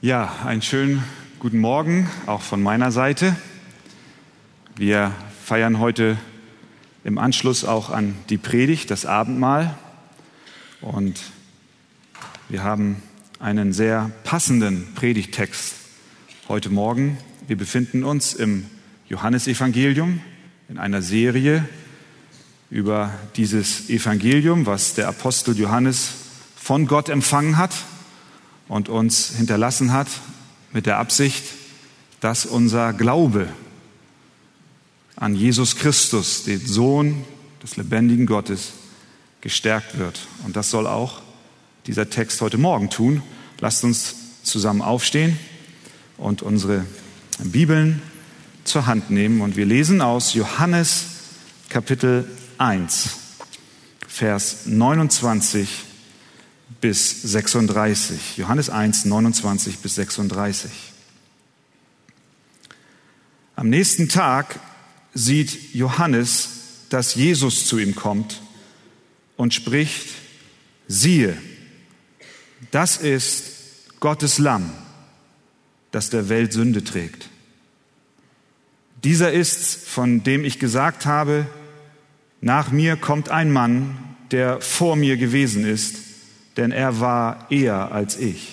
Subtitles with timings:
[0.00, 1.02] Ja, einen schönen
[1.40, 3.34] guten Morgen auch von meiner Seite.
[4.76, 5.10] Wir
[5.44, 6.16] feiern heute
[7.02, 9.76] im Anschluss auch an die Predigt, das Abendmahl.
[10.80, 11.18] Und
[12.48, 13.02] wir haben
[13.40, 15.74] einen sehr passenden Predigttext
[16.46, 17.18] heute Morgen.
[17.48, 18.66] Wir befinden uns im
[19.08, 20.20] Johannesevangelium
[20.68, 21.68] in einer Serie
[22.70, 26.12] über dieses Evangelium, was der Apostel Johannes
[26.54, 27.72] von Gott empfangen hat
[28.68, 30.08] und uns hinterlassen hat
[30.72, 31.42] mit der Absicht,
[32.20, 33.48] dass unser Glaube
[35.16, 37.24] an Jesus Christus, den Sohn
[37.62, 38.72] des lebendigen Gottes,
[39.40, 40.20] gestärkt wird.
[40.44, 41.20] Und das soll auch
[41.86, 43.22] dieser Text heute Morgen tun.
[43.60, 45.38] Lasst uns zusammen aufstehen
[46.16, 46.84] und unsere
[47.38, 48.02] Bibeln
[48.64, 49.40] zur Hand nehmen.
[49.40, 51.06] Und wir lesen aus Johannes
[51.68, 53.10] Kapitel 1,
[54.06, 55.68] Vers 29
[56.80, 58.36] bis 36.
[58.36, 60.70] Johannes 1, 29 bis 36.
[63.56, 64.60] Am nächsten Tag
[65.14, 66.50] sieht Johannes,
[66.90, 68.40] dass Jesus zu ihm kommt
[69.36, 70.10] und spricht,
[70.86, 71.36] siehe,
[72.70, 73.44] das ist
[74.00, 74.70] Gottes Lamm,
[75.90, 77.28] das der Welt Sünde trägt.
[79.04, 81.46] Dieser ist's, von dem ich gesagt habe,
[82.40, 83.96] nach mir kommt ein Mann,
[84.30, 85.96] der vor mir gewesen ist,
[86.58, 88.52] denn er war eher als ich.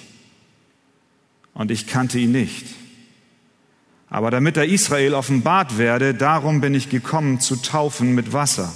[1.53, 2.67] Und ich kannte ihn nicht.
[4.09, 8.71] Aber damit er Israel offenbart werde, darum bin ich gekommen zu taufen mit Wasser.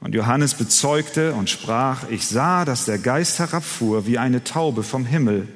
[0.00, 5.06] Und Johannes bezeugte und sprach, ich sah, dass der Geist herabfuhr wie eine Taube vom
[5.06, 5.48] Himmel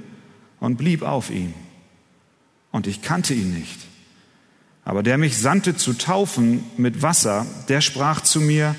[0.58, 1.52] und blieb auf ihm.
[2.72, 3.78] Und ich kannte ihn nicht.
[4.86, 8.74] Aber der mich sandte zu taufen mit Wasser, der sprach zu mir,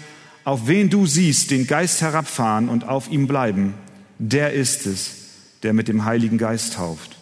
[0.50, 3.76] auf wen du siehst den Geist herabfahren und auf ihm bleiben,
[4.18, 5.12] der ist es,
[5.62, 7.18] der mit dem Heiligen Geist tauft.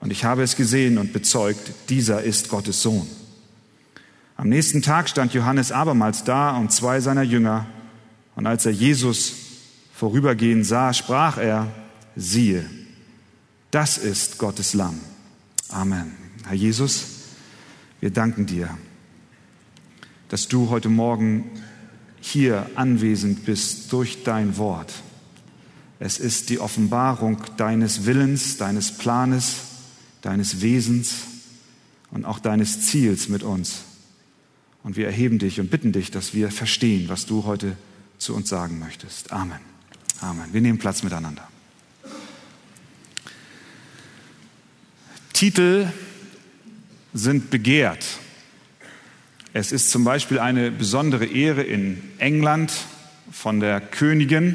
[0.00, 3.06] Und ich habe es gesehen und bezeugt, dieser ist Gottes Sohn.
[4.36, 7.66] Am nächsten Tag stand Johannes abermals da und zwei seiner Jünger.
[8.34, 9.32] Und als er Jesus
[9.94, 11.68] vorübergehen sah, sprach er,
[12.16, 12.68] siehe,
[13.70, 14.98] das ist Gottes Lamm.
[15.68, 16.16] Amen.
[16.48, 17.04] Herr Jesus,
[18.00, 18.76] wir danken dir,
[20.28, 21.48] dass du heute Morgen
[22.20, 24.92] hier anwesend bist durch dein Wort.
[25.98, 29.56] Es ist die Offenbarung deines Willens, deines Planes,
[30.22, 31.14] deines Wesens
[32.10, 33.82] und auch deines Ziels mit uns.
[34.82, 37.76] Und wir erheben dich und bitten dich, dass wir verstehen, was du heute
[38.18, 39.32] zu uns sagen möchtest.
[39.32, 39.60] Amen.
[40.20, 40.52] Amen.
[40.52, 41.46] Wir nehmen Platz miteinander.
[45.32, 45.88] Titel
[47.14, 48.04] sind begehrt.
[49.52, 52.72] Es ist zum Beispiel eine besondere Ehre in England
[53.32, 54.54] von der Königin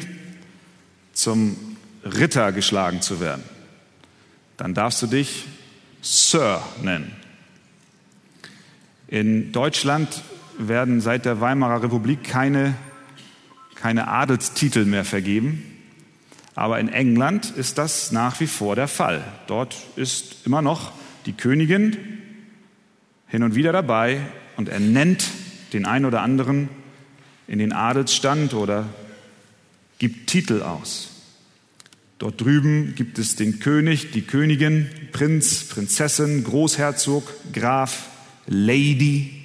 [1.11, 1.57] zum
[2.05, 3.43] Ritter geschlagen zu werden.
[4.55, 5.47] Dann darfst du dich
[6.01, 7.11] Sir nennen.
[9.07, 10.21] In Deutschland
[10.57, 12.75] werden seit der Weimarer Republik keine,
[13.75, 15.63] keine Adelstitel mehr vergeben.
[16.55, 19.25] Aber in England ist das nach wie vor der Fall.
[19.47, 20.93] Dort ist immer noch
[21.25, 21.97] die Königin
[23.27, 24.21] hin und wieder dabei
[24.57, 25.25] und er nennt
[25.73, 26.69] den einen oder anderen
[27.47, 28.87] in den Adelsstand oder
[29.99, 31.09] gibt Titel aus.
[32.17, 38.09] Dort drüben gibt es den König, die Königin, Prinz, Prinzessin, Großherzog, Graf,
[38.47, 39.43] Lady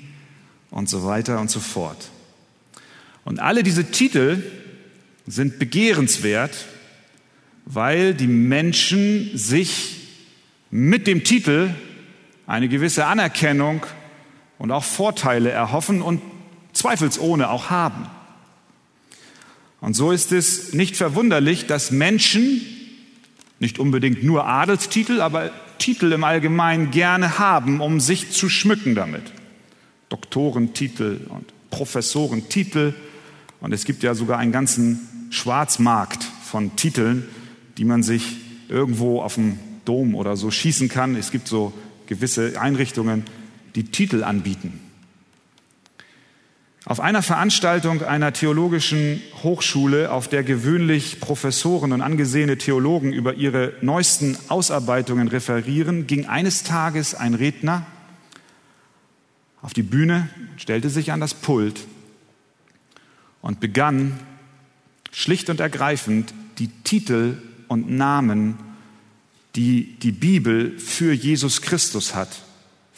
[0.71, 2.11] und so weiter und so fort.
[3.25, 4.43] Und alle diese Titel
[5.27, 6.67] sind begehrenswert,
[7.67, 9.97] weil die Menschen sich
[10.71, 11.71] mit dem Titel
[12.47, 13.85] eine gewisse Anerkennung
[14.61, 16.21] und auch Vorteile erhoffen und
[16.75, 18.07] zweifelsohne auch haben.
[19.81, 22.61] Und so ist es nicht verwunderlich, dass Menschen
[23.59, 29.23] nicht unbedingt nur Adelstitel, aber Titel im Allgemeinen gerne haben, um sich zu schmücken damit.
[30.11, 32.93] Doktorentitel und Professorentitel.
[33.63, 37.27] Und es gibt ja sogar einen ganzen Schwarzmarkt von Titeln,
[37.79, 38.37] die man sich
[38.69, 41.17] irgendwo auf dem Dom oder so schießen kann.
[41.17, 41.73] Es gibt so
[42.07, 43.25] gewisse Einrichtungen,
[43.75, 44.81] die Titel anbieten.
[46.87, 53.75] Auf einer Veranstaltung einer theologischen Hochschule, auf der gewöhnlich Professoren und angesehene Theologen über ihre
[53.81, 57.87] neuesten Ausarbeitungen referieren, ging eines Tages ein Redner
[59.63, 61.87] auf die Bühne, stellte sich an das Pult
[63.43, 64.19] und begann
[65.13, 68.59] schlicht und ergreifend die Titel und Namen
[69.57, 72.43] die die Bibel für Jesus Christus hat,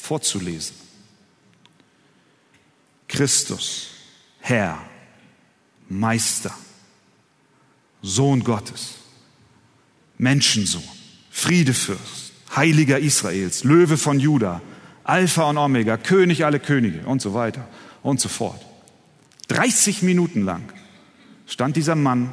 [0.02, 0.74] vorzulesen.
[3.06, 3.88] Christus,
[4.40, 4.78] Herr,
[5.88, 6.52] Meister,
[8.02, 8.94] Sohn Gottes,
[10.18, 10.82] Menschensohn,
[11.30, 14.60] Friedefürst, Heiliger Israels, Löwe von Juda,
[15.04, 17.68] Alpha und Omega, König alle Könige und so weiter
[18.02, 18.60] und so fort.
[19.48, 20.72] 30 Minuten lang
[21.46, 22.32] stand dieser Mann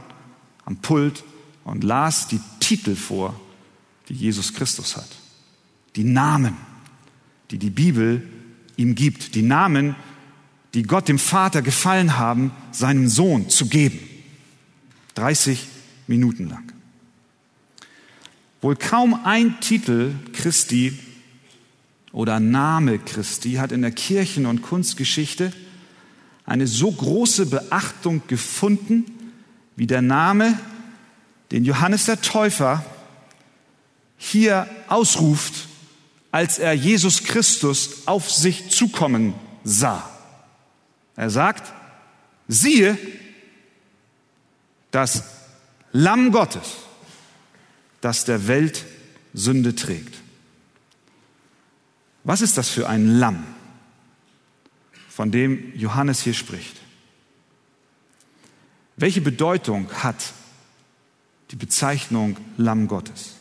[0.66, 1.24] am Pult
[1.66, 3.40] und las die Titel vor,
[4.08, 5.10] die Jesus Christus hat.
[5.96, 6.58] Die Namen,
[7.52, 8.24] die die Bibel
[8.78, 9.36] ihm gibt.
[9.36, 9.96] Die Namen,
[10.74, 14.00] die Gott dem Vater gefallen haben, seinem Sohn zu geben.
[15.16, 15.68] 30
[16.08, 16.72] Minuten lang.
[18.62, 20.98] Wohl kaum ein Titel Christi
[22.12, 25.54] oder Name Christi hat in der Kirchen- und Kunstgeschichte
[26.46, 29.06] eine so große Beachtung gefunden
[29.76, 30.60] wie der Name,
[31.52, 32.84] den Johannes der Täufer
[34.18, 35.69] hier ausruft,
[36.32, 39.34] als er Jesus Christus auf sich zukommen
[39.64, 40.08] sah.
[41.16, 41.74] Er sagt,
[42.48, 42.98] siehe,
[44.92, 45.24] das
[45.92, 46.78] Lamm Gottes,
[48.02, 48.86] das der Welt
[49.34, 50.16] Sünde trägt.
[52.24, 53.44] Was ist das für ein Lamm,
[55.10, 56.78] von dem Johannes hier spricht?
[58.98, 60.34] Welche Bedeutung hat
[61.52, 63.32] die Bezeichnung Lamm Gottes?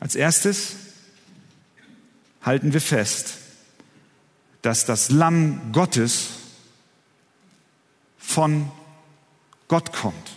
[0.00, 0.76] Als erstes
[2.48, 3.34] halten wir fest,
[4.62, 6.28] dass das Lamm Gottes
[8.16, 8.70] von
[9.68, 10.30] Gott kommt.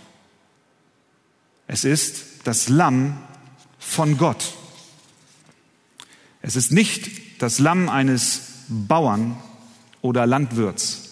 [1.68, 3.18] Es ist das Lamm
[3.80, 4.44] von Gott.
[6.42, 9.38] Es ist nicht das Lamm eines Bauern
[10.02, 11.04] oder Landwirts.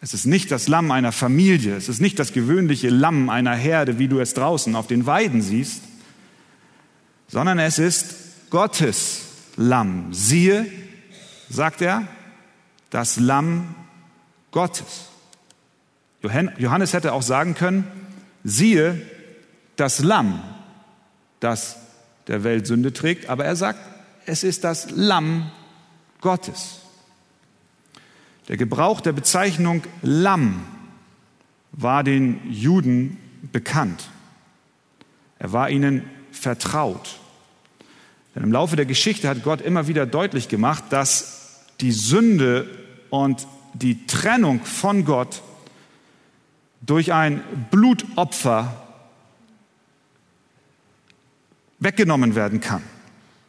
[0.00, 1.74] Es ist nicht das Lamm einer Familie.
[1.74, 5.42] Es ist nicht das gewöhnliche Lamm einer Herde, wie du es draußen auf den Weiden
[5.42, 5.82] siehst,
[7.26, 8.14] sondern es ist
[8.50, 9.29] Gottes
[9.60, 10.14] Lamm.
[10.14, 10.66] Siehe,
[11.50, 12.08] sagt er,
[12.88, 13.74] das Lamm
[14.52, 15.10] Gottes.
[16.22, 17.86] Johannes hätte auch sagen können,
[18.42, 19.00] siehe,
[19.76, 20.42] das Lamm,
[21.40, 21.76] das
[22.26, 23.80] der Welt Sünde trägt, aber er sagt,
[24.24, 25.50] es ist das Lamm
[26.22, 26.80] Gottes.
[28.48, 30.64] Der Gebrauch der Bezeichnung Lamm
[31.72, 33.18] war den Juden
[33.52, 34.08] bekannt.
[35.38, 37.19] Er war ihnen vertraut.
[38.34, 42.68] Denn im Laufe der Geschichte hat Gott immer wieder deutlich gemacht, dass die Sünde
[43.10, 45.42] und die Trennung von Gott
[46.80, 48.86] durch ein Blutopfer
[51.78, 52.82] weggenommen werden kann.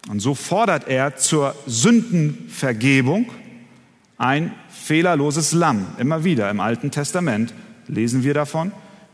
[0.10, 3.32] Und so fordert er zur Sündenvergebung
[4.18, 5.88] ein fehlerloses Lamm.
[5.98, 7.54] Immer wieder im Alten Testament
[7.88, 8.72] lesen wir davon,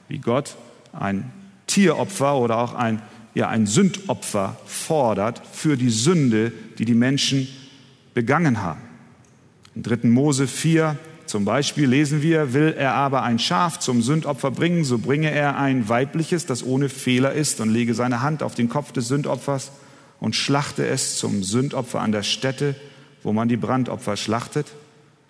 [0.07, 0.55] wie Gott
[0.93, 1.31] ein
[1.65, 3.01] Tieropfer oder auch ein,
[3.37, 7.47] ja, ein Sündopfer fordert für die Sünde, die die Menschen
[8.15, 8.81] begangen haben.
[9.75, 10.07] In 3.
[10.07, 10.97] Mose 4
[11.27, 15.55] zum Beispiel lesen wir, will er aber ein Schaf zum Sündopfer bringen, so bringe er
[15.55, 19.71] ein weibliches, das ohne Fehler ist, und lege seine Hand auf den Kopf des Sündopfers
[20.19, 22.73] und schlachte es zum Sündopfer an der Stätte,
[23.21, 24.65] wo man die Brandopfer schlachtet.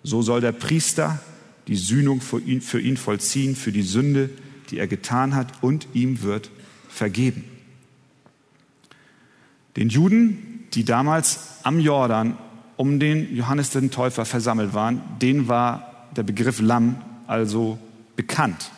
[0.03, 1.19] So soll der Priester
[1.67, 4.29] die Sühnung für ihn, für ihn vollziehen, für die Sünde,
[4.71, 6.49] die er getan hat, und ihm wird
[6.87, 7.56] vergeben.
[9.77, 12.37] Den Juden, die damals am Jordan
[12.75, 17.79] um den Johannes den Täufer versammelt waren, denen war der Begriff Lamm also
[18.15, 18.71] bekannt.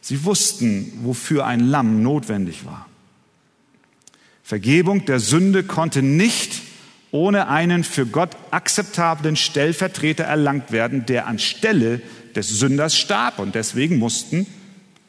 [0.00, 2.86] Sie wussten, wofür ein Lamm notwendig war.
[4.42, 6.62] Vergebung der Sünde konnte nicht
[7.10, 12.02] ohne einen für Gott akzeptablen Stellvertreter erlangt werden, der anstelle
[12.34, 13.38] des Sünders starb.
[13.38, 14.46] Und deswegen mussten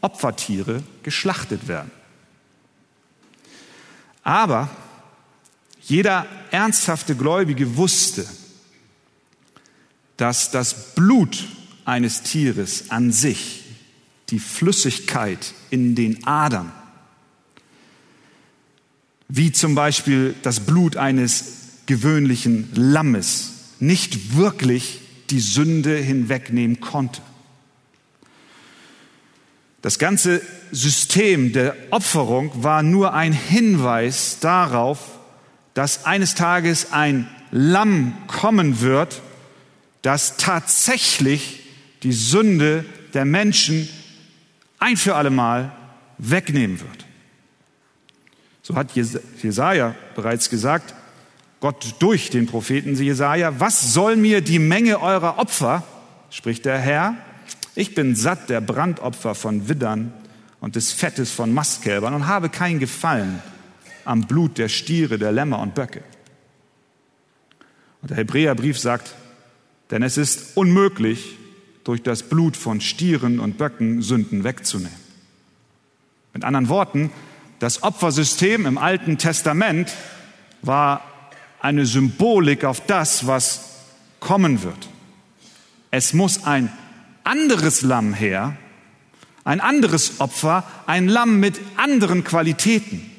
[0.01, 1.91] Opfertiere geschlachtet werden.
[4.25, 4.69] Aber
[5.81, 8.25] jeder ernsthafte Gläubige wusste,
[10.17, 11.45] dass das Blut
[11.85, 13.63] eines Tieres an sich,
[14.29, 16.71] die Flüssigkeit in den Adern,
[19.27, 21.45] wie zum Beispiel das Blut eines
[21.85, 27.21] gewöhnlichen Lammes, nicht wirklich die Sünde hinwegnehmen konnte.
[29.85, 34.97] Das ganze System der Opferung war nur ein Hinweis darauf,
[35.75, 39.21] dass eines Tages ein Lamm kommen wird,
[40.01, 41.67] das tatsächlich
[42.01, 43.87] die Sünde der Menschen
[44.79, 45.71] ein für allemal
[46.17, 47.05] wegnehmen wird.
[48.63, 50.95] So hat Jesaja bereits gesagt,
[51.59, 55.83] Gott durch den Propheten Jesaja, was soll mir die Menge eurer Opfer,
[56.31, 57.17] spricht der Herr,
[57.75, 60.13] ich bin satt der Brandopfer von Widdern
[60.59, 63.41] und des Fettes von Mastkälbern und habe kein Gefallen
[64.05, 66.03] am Blut der Stiere, der Lämmer und Böcke.
[68.01, 69.15] Und der Hebräerbrief sagt,
[69.91, 71.37] denn es ist unmöglich,
[71.83, 75.05] durch das Blut von Stieren und Böcken Sünden wegzunehmen.
[76.33, 77.11] Mit anderen Worten,
[77.59, 79.93] Das Opfersystem im Alten Testament
[80.61, 81.01] war
[81.61, 83.77] eine Symbolik auf das, was
[84.19, 84.89] kommen wird.
[85.89, 86.71] Es muss ein
[87.25, 88.57] anderes Lamm her,
[89.43, 93.11] ein anderes Opfer, ein Lamm mit anderen Qualitäten.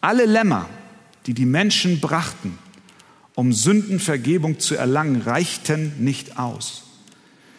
[0.00, 0.68] Alle Lämmer,
[1.26, 2.58] die die Menschen brachten,
[3.34, 6.84] um Sündenvergebung zu erlangen, reichten nicht aus.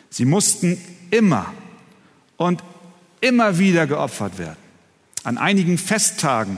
[0.10, 0.78] Sie mussten
[1.12, 1.54] immer
[2.38, 2.64] und
[3.22, 4.58] immer wieder geopfert werden.
[5.24, 6.58] An einigen Festtagen,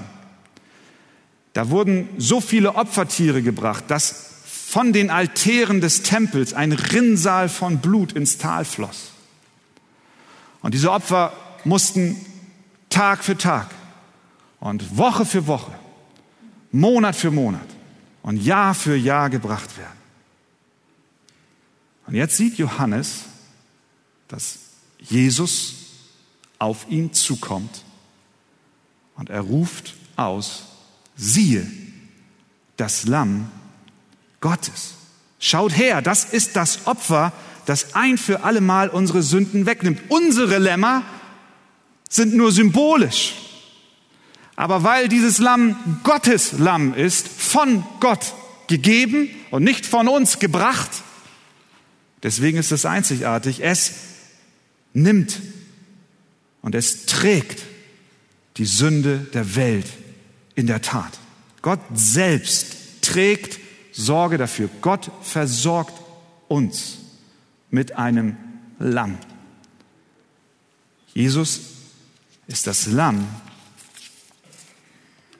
[1.53, 4.37] da wurden so viele Opfertiere gebracht, dass
[4.77, 9.10] von den Altären des Tempels ein Rinnsal von Blut ins Tal floss.
[10.62, 12.15] Und diese Opfer mussten
[12.88, 13.72] Tag für Tag
[14.60, 15.72] und Woche für Woche,
[16.72, 17.65] Monat für Monat
[18.22, 19.98] und Jahr für Jahr gebracht werden.
[22.05, 23.22] Und jetzt sieht Johannes,
[24.27, 24.60] dass
[25.00, 25.74] Jesus
[26.60, 27.84] auf ihn zukommt
[29.15, 30.65] und er ruft aus,
[31.15, 31.65] siehe,
[32.75, 33.50] das Lamm
[34.41, 34.94] Gottes.
[35.39, 37.34] Schaut her, das ist das Opfer,
[37.65, 40.01] das ein für allemal unsere Sünden wegnimmt.
[40.10, 41.03] Unsere Lämmer
[42.10, 43.36] sind nur symbolisch.
[44.56, 48.34] Aber weil dieses Lamm Gottes Lamm ist, von Gott
[48.67, 50.89] gegeben und nicht von uns gebracht,
[52.24, 53.94] deswegen ist es einzigartig, es
[54.94, 55.39] nimmt
[56.62, 57.63] und es trägt
[58.58, 59.88] die Sünde der Welt
[60.56, 61.20] in der Tat.
[61.62, 63.60] Gott selbst trägt
[63.98, 64.70] Sorge dafür.
[64.82, 65.94] Gott versorgt
[66.48, 67.00] uns
[67.72, 68.38] mit einem
[68.80, 69.18] Lamm.
[71.13, 71.62] Jesus
[72.46, 73.27] ist das Lamm,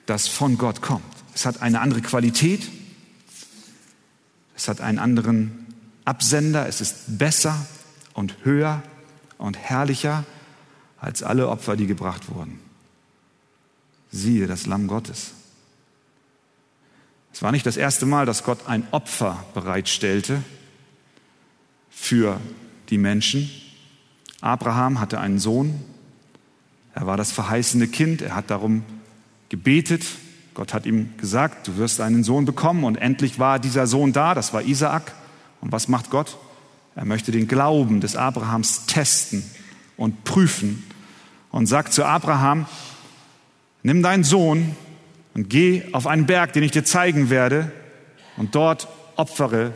[0.06, 1.04] das von Gott kommt.
[1.34, 2.68] Es hat eine andere Qualität,
[4.56, 5.66] es hat einen anderen
[6.04, 7.64] Absender, es ist besser
[8.12, 8.82] und höher
[9.38, 10.24] und herrlicher
[11.00, 12.58] als alle Opfer, die gebracht wurden.
[14.10, 15.32] Siehe das Lamm Gottes.
[17.38, 20.42] Es war nicht das erste Mal, dass Gott ein Opfer bereitstellte
[21.88, 22.40] für
[22.90, 23.48] die Menschen.
[24.40, 25.80] Abraham hatte einen Sohn.
[26.94, 28.22] Er war das verheißene Kind.
[28.22, 28.82] Er hat darum
[29.50, 30.04] gebetet.
[30.54, 32.82] Gott hat ihm gesagt, du wirst einen Sohn bekommen.
[32.82, 34.34] Und endlich war dieser Sohn da.
[34.34, 35.14] Das war Isaak.
[35.60, 36.38] Und was macht Gott?
[36.96, 39.44] Er möchte den Glauben des Abrahams testen
[39.96, 40.82] und prüfen
[41.52, 42.66] und sagt zu Abraham,
[43.84, 44.74] nimm deinen Sohn
[45.38, 47.70] und geh auf einen Berg, den ich dir zeigen werde,
[48.38, 49.72] und dort opfere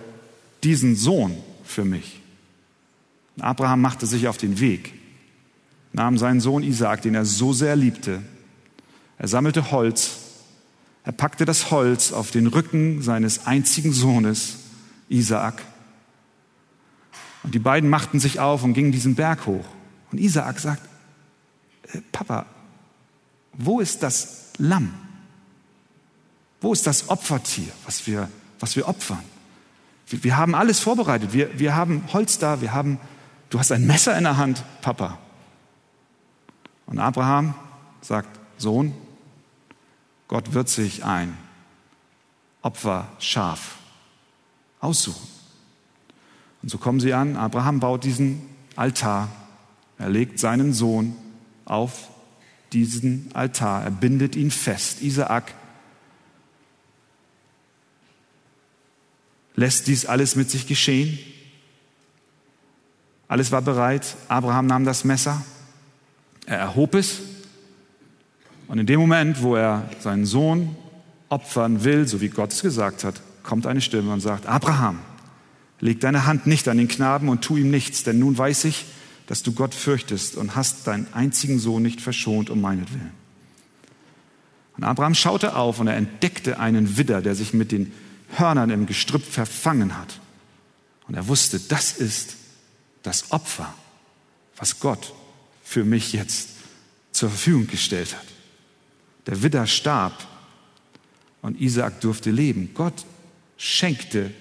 [0.65, 2.21] diesen Sohn für mich.
[3.39, 4.93] Abraham machte sich auf den Weg,
[5.93, 8.23] nahm seinen Sohn Isaak, den er so sehr liebte,
[9.19, 10.17] er sammelte Holz,
[11.05, 14.57] er packte das Holz auf den Rücken seines einzigen Sohnes,
[15.09, 15.63] Isaak,
[17.45, 19.67] und die beiden machten sich auf und gingen diesen Berg hoch.
[20.11, 20.83] Und Isaak sagt,
[21.93, 22.47] äh, Papa,
[23.53, 24.93] wo ist das Lamm?
[26.63, 28.29] Wo ist das Opfertier, was wir,
[28.61, 29.23] was wir opfern?
[30.07, 31.33] Wir, wir haben alles vorbereitet.
[31.33, 32.99] Wir, wir haben Holz da, wir haben,
[33.51, 35.19] du hast ein Messer in der Hand, Papa.
[36.87, 37.55] Und Abraham
[38.01, 38.29] sagt,
[38.59, 38.95] Sohn,
[40.29, 41.37] Gott wird sich ein
[42.63, 43.77] Opferschaf
[44.81, 45.29] aussuchen.
[46.63, 47.37] Und so kommen sie an.
[47.37, 48.41] Abraham baut diesen
[48.77, 49.29] Altar.
[49.99, 51.17] Er legt seinen Sohn
[51.65, 52.09] auf
[52.73, 53.83] diesen Altar.
[53.83, 55.03] Er bindet ihn fest.
[55.03, 55.55] Isaak
[59.63, 61.21] lässt dies alles mit sich geschehen.
[63.29, 64.17] Alles war bereit.
[64.27, 65.41] Abraham nahm das Messer.
[66.47, 67.21] Er erhob es.
[68.67, 70.75] Und in dem Moment, wo er seinen Sohn
[71.29, 74.99] opfern will, so wie Gott es gesagt hat, kommt eine Stimme und sagt, Abraham,
[75.79, 78.87] leg deine Hand nicht an den Knaben und tu ihm nichts, denn nun weiß ich,
[79.29, 83.13] dass du Gott fürchtest und hast deinen einzigen Sohn nicht verschont um meinetwillen.
[84.77, 87.93] Und Abraham schaute auf und er entdeckte einen Widder, der sich mit den
[88.39, 90.21] Hörnern im Gestrüpp verfangen hat.
[91.09, 92.37] Und er wusste, das ist
[93.03, 93.73] das Opfer,
[94.57, 95.13] was Gott
[95.63, 96.51] für mich jetzt
[97.13, 98.27] zur Verfügung gestellt hat.
[99.27, 100.27] Der Widder starb
[101.43, 102.71] und Isaak durfte leben.
[102.75, 103.05] Gott
[103.57, 104.33] schenkte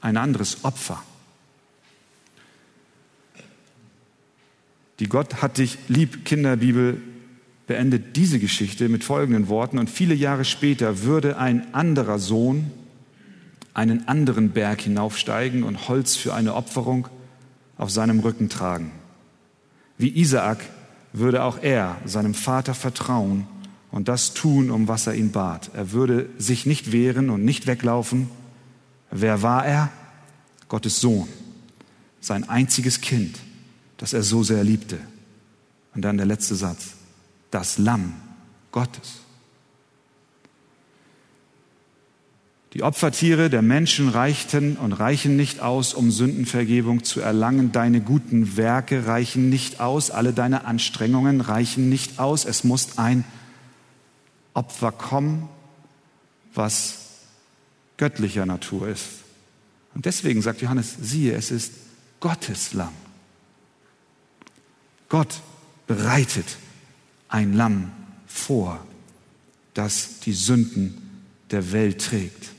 [0.00, 1.02] ein anderes Opfer.
[4.98, 7.00] Die Gott hat dich lieb Kinderbibel
[7.66, 12.70] beendet diese Geschichte mit folgenden Worten und viele Jahre später würde ein anderer Sohn
[13.80, 17.08] einen anderen Berg hinaufsteigen und Holz für eine Opferung
[17.78, 18.92] auf seinem Rücken tragen.
[19.96, 20.58] Wie Isaak
[21.14, 23.46] würde auch er seinem Vater vertrauen
[23.90, 25.70] und das tun, um was er ihn bat.
[25.72, 28.28] Er würde sich nicht wehren und nicht weglaufen.
[29.10, 29.88] Wer war er?
[30.68, 31.26] Gottes Sohn,
[32.20, 33.38] sein einziges Kind,
[33.96, 34.98] das er so sehr liebte.
[35.94, 36.90] Und dann der letzte Satz.
[37.50, 38.12] Das Lamm
[38.72, 39.22] Gottes.
[42.74, 47.72] Die Opfertiere der Menschen reichten und reichen nicht aus, um Sündenvergebung zu erlangen.
[47.72, 50.12] Deine guten Werke reichen nicht aus.
[50.12, 52.44] Alle deine Anstrengungen reichen nicht aus.
[52.44, 53.24] Es muss ein
[54.54, 55.48] Opfer kommen,
[56.54, 56.98] was
[57.96, 59.06] göttlicher Natur ist.
[59.94, 61.72] Und deswegen sagt Johannes, siehe, es ist
[62.20, 62.94] Gottes Lamm.
[65.08, 65.40] Gott
[65.88, 66.46] bereitet
[67.28, 67.90] ein Lamm
[68.28, 68.78] vor,
[69.74, 72.50] das die Sünden der Welt trägt.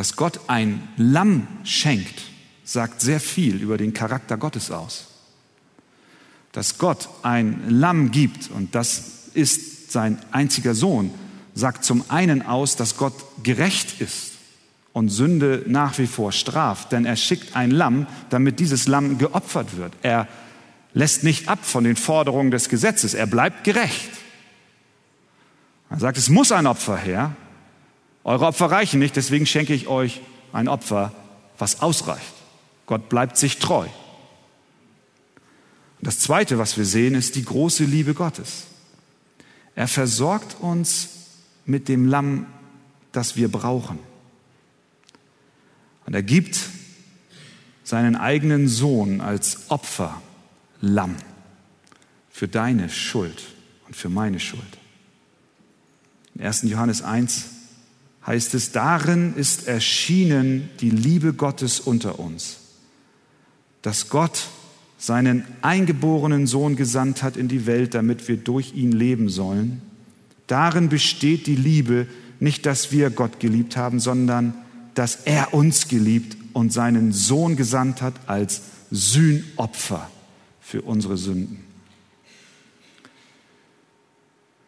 [0.00, 2.22] Dass Gott ein Lamm schenkt,
[2.64, 5.08] sagt sehr viel über den Charakter Gottes aus.
[6.52, 11.12] Dass Gott ein Lamm gibt, und das ist sein einziger Sohn,
[11.54, 14.32] sagt zum einen aus, dass Gott gerecht ist
[14.94, 19.76] und Sünde nach wie vor straft, denn er schickt ein Lamm, damit dieses Lamm geopfert
[19.76, 19.92] wird.
[20.00, 20.28] Er
[20.94, 24.12] lässt nicht ab von den Forderungen des Gesetzes, er bleibt gerecht.
[25.90, 27.36] Er sagt, es muss ein Opfer her,
[28.24, 30.20] eure Opfer reichen nicht, deswegen schenke ich euch
[30.52, 31.12] ein Opfer,
[31.58, 32.34] was ausreicht.
[32.86, 33.86] Gott bleibt sich treu.
[35.98, 38.64] Und das Zweite, was wir sehen, ist die große Liebe Gottes.
[39.74, 41.08] Er versorgt uns
[41.64, 42.46] mit dem Lamm,
[43.12, 43.98] das wir brauchen.
[46.06, 46.58] Und er gibt
[47.84, 50.20] seinen eigenen Sohn als Opfer,
[50.80, 51.16] Lamm,
[52.30, 53.42] für deine Schuld
[53.86, 54.78] und für meine Schuld.
[56.34, 56.62] In 1.
[56.62, 57.59] Johannes 1
[58.26, 62.58] heißt es, darin ist erschienen die Liebe Gottes unter uns,
[63.82, 64.48] dass Gott
[64.98, 69.80] seinen eingeborenen Sohn gesandt hat in die Welt, damit wir durch ihn leben sollen.
[70.46, 72.06] Darin besteht die Liebe,
[72.38, 74.54] nicht dass wir Gott geliebt haben, sondern
[74.94, 80.10] dass er uns geliebt und seinen Sohn gesandt hat als Sühnopfer
[80.60, 81.69] für unsere Sünden.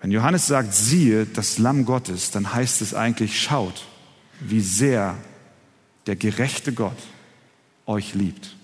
[0.02, 3.86] Wenn Johannes sagt, siehe das Lamm Gottes, dann heißt es eigentlich, schaut,
[4.40, 5.16] wie sehr
[6.06, 6.96] der gerechte Gott
[7.86, 8.56] euch liebt,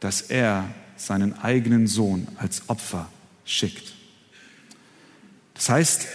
[0.00, 3.08] dass er seinen eigenen Sohn als Opfer
[3.44, 3.94] schickt.
[5.54, 6.08] Das heißt,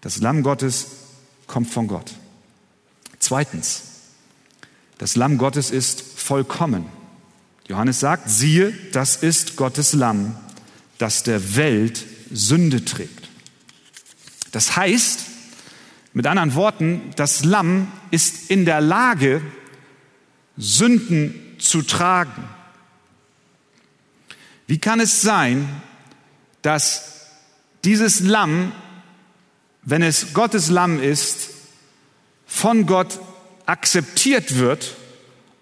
[0.00, 0.88] das Lamm Gottes
[1.46, 2.14] kommt von Gott.
[3.20, 3.82] Zweitens,
[4.98, 6.86] das Lamm Gottes ist vollkommen.
[7.68, 10.36] Johannes sagt, siehe, das ist Gottes Lamm,
[10.98, 13.28] das der Welt Sünde trägt.
[14.52, 15.20] Das heißt,
[16.12, 19.42] mit anderen Worten, das Lamm ist in der Lage,
[20.56, 22.44] Sünden zu tragen.
[24.66, 25.68] Wie kann es sein,
[26.62, 27.26] dass
[27.84, 28.72] dieses Lamm,
[29.82, 31.50] wenn es Gottes Lamm ist,
[32.46, 33.18] von Gott
[33.66, 34.96] akzeptiert wird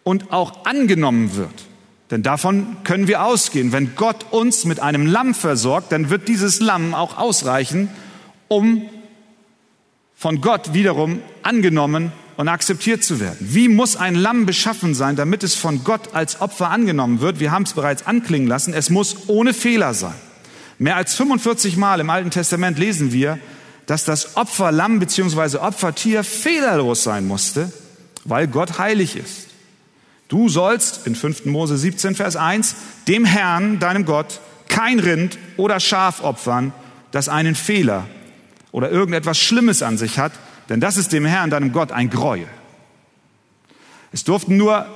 [0.05, 1.64] und auch angenommen wird?
[2.12, 3.72] Denn davon können wir ausgehen.
[3.72, 7.88] Wenn Gott uns mit einem Lamm versorgt, dann wird dieses Lamm auch ausreichen,
[8.48, 8.83] um
[10.14, 13.38] von Gott wiederum angenommen und akzeptiert zu werden.
[13.40, 17.40] Wie muss ein Lamm beschaffen sein, damit es von Gott als Opfer angenommen wird?
[17.40, 18.75] Wir haben es bereits anklingen lassen.
[18.75, 20.14] Es muss ohne Fehler sein.
[20.79, 23.38] Mehr als 45 Mal im Alten Testament lesen wir,
[23.87, 25.57] dass das Opferlamm bzw.
[25.57, 27.72] Opfertier fehlerlos sein musste,
[28.25, 29.52] weil Gott heilig ist.
[30.33, 31.45] Du sollst in 5.
[31.45, 32.75] Mose 17, Vers 1
[33.07, 36.73] dem Herrn, deinem Gott, kein Rind oder Schaf opfern,
[37.11, 38.07] das einen Fehler
[38.71, 40.33] oder irgendetwas Schlimmes an sich hat,
[40.71, 42.47] denn das ist dem Herrn, deinem Gott, ein Gräuel.
[44.11, 44.87] Es durften nur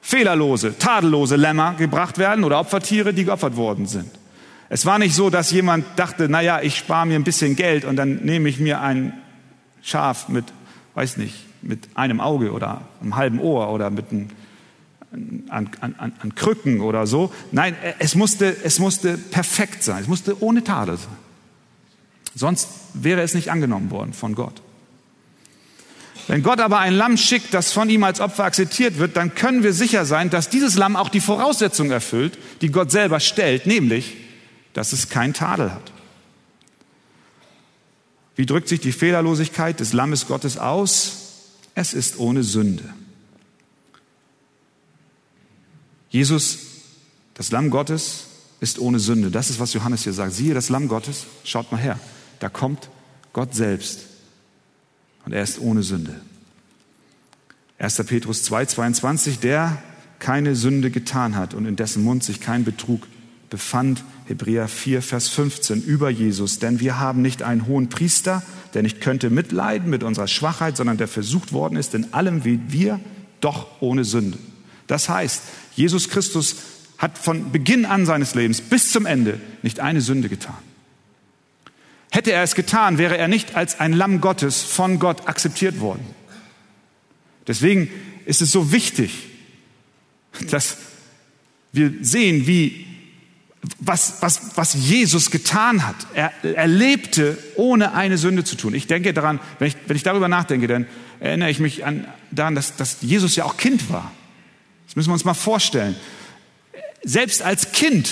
[0.00, 4.08] fehlerlose, tadellose Lämmer gebracht werden oder Opfertiere, die geopfert worden sind.
[4.70, 7.96] Es war nicht so, dass jemand dachte, naja, ich spare mir ein bisschen Geld und
[7.96, 9.12] dann nehme ich mir ein
[9.82, 10.46] Schaf mit,
[10.94, 14.28] weiß nicht, mit einem Auge oder einem halben Ohr oder mit einem
[15.48, 17.32] an, an, an Krücken oder so.
[17.50, 20.02] Nein, es musste, es musste perfekt sein.
[20.02, 21.16] Es musste ohne Tadel sein.
[22.34, 24.62] Sonst wäre es nicht angenommen worden von Gott.
[26.28, 29.62] Wenn Gott aber ein Lamm schickt, das von ihm als Opfer akzeptiert wird, dann können
[29.62, 34.16] wir sicher sein, dass dieses Lamm auch die Voraussetzung erfüllt, die Gott selber stellt, nämlich,
[34.72, 35.92] dass es kein Tadel hat.
[38.36, 41.18] Wie drückt sich die Fehlerlosigkeit des Lammes Gottes aus?
[41.74, 42.84] Es ist ohne Sünde.
[46.12, 46.58] Jesus,
[47.34, 48.26] das Lamm Gottes,
[48.60, 49.30] ist ohne Sünde.
[49.30, 50.34] Das ist, was Johannes hier sagt.
[50.34, 51.98] Siehe das Lamm Gottes, schaut mal her.
[52.38, 52.90] Da kommt
[53.32, 54.00] Gott selbst.
[55.24, 56.20] Und er ist ohne Sünde.
[57.78, 57.96] 1.
[58.06, 59.82] Petrus 2, 22, der
[60.18, 63.08] keine Sünde getan hat und in dessen Mund sich kein Betrug
[63.50, 64.04] befand.
[64.26, 66.58] Hebräer 4, Vers 15 über Jesus.
[66.58, 68.42] Denn wir haben nicht einen hohen Priester,
[68.74, 72.60] der nicht könnte mitleiden mit unserer Schwachheit, sondern der versucht worden ist in allem wie
[72.68, 73.00] wir,
[73.40, 74.38] doch ohne Sünde.
[74.92, 75.42] Das heißt,
[75.74, 76.56] Jesus Christus
[76.98, 80.58] hat von Beginn an seines Lebens bis zum Ende nicht eine Sünde getan.
[82.10, 86.04] Hätte er es getan, wäre er nicht als ein Lamm Gottes von Gott akzeptiert worden.
[87.46, 87.90] Deswegen
[88.26, 89.28] ist es so wichtig,
[90.50, 90.76] dass
[91.72, 92.86] wir sehen, wie,
[93.78, 95.96] was, was, was Jesus getan hat.
[96.12, 98.74] Er, er lebte, ohne eine Sünde zu tun.
[98.74, 100.86] Ich denke daran, wenn ich, wenn ich darüber nachdenke, dann
[101.18, 104.12] erinnere ich mich an, daran, dass, dass Jesus ja auch Kind war.
[104.92, 105.96] Das müssen wir uns mal vorstellen.
[107.02, 108.10] Selbst als Kind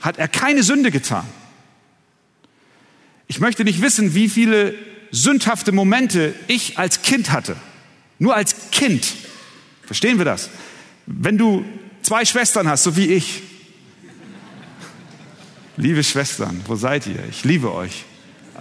[0.00, 1.26] hat er keine Sünde getan.
[3.26, 4.74] Ich möchte nicht wissen, wie viele
[5.10, 7.54] sündhafte Momente ich als Kind hatte.
[8.18, 9.06] Nur als Kind.
[9.82, 10.48] Verstehen wir das?
[11.04, 11.66] Wenn du
[12.00, 13.42] zwei Schwestern hast, so wie ich.
[15.76, 17.22] Liebe Schwestern, wo seid ihr?
[17.28, 18.06] Ich liebe euch.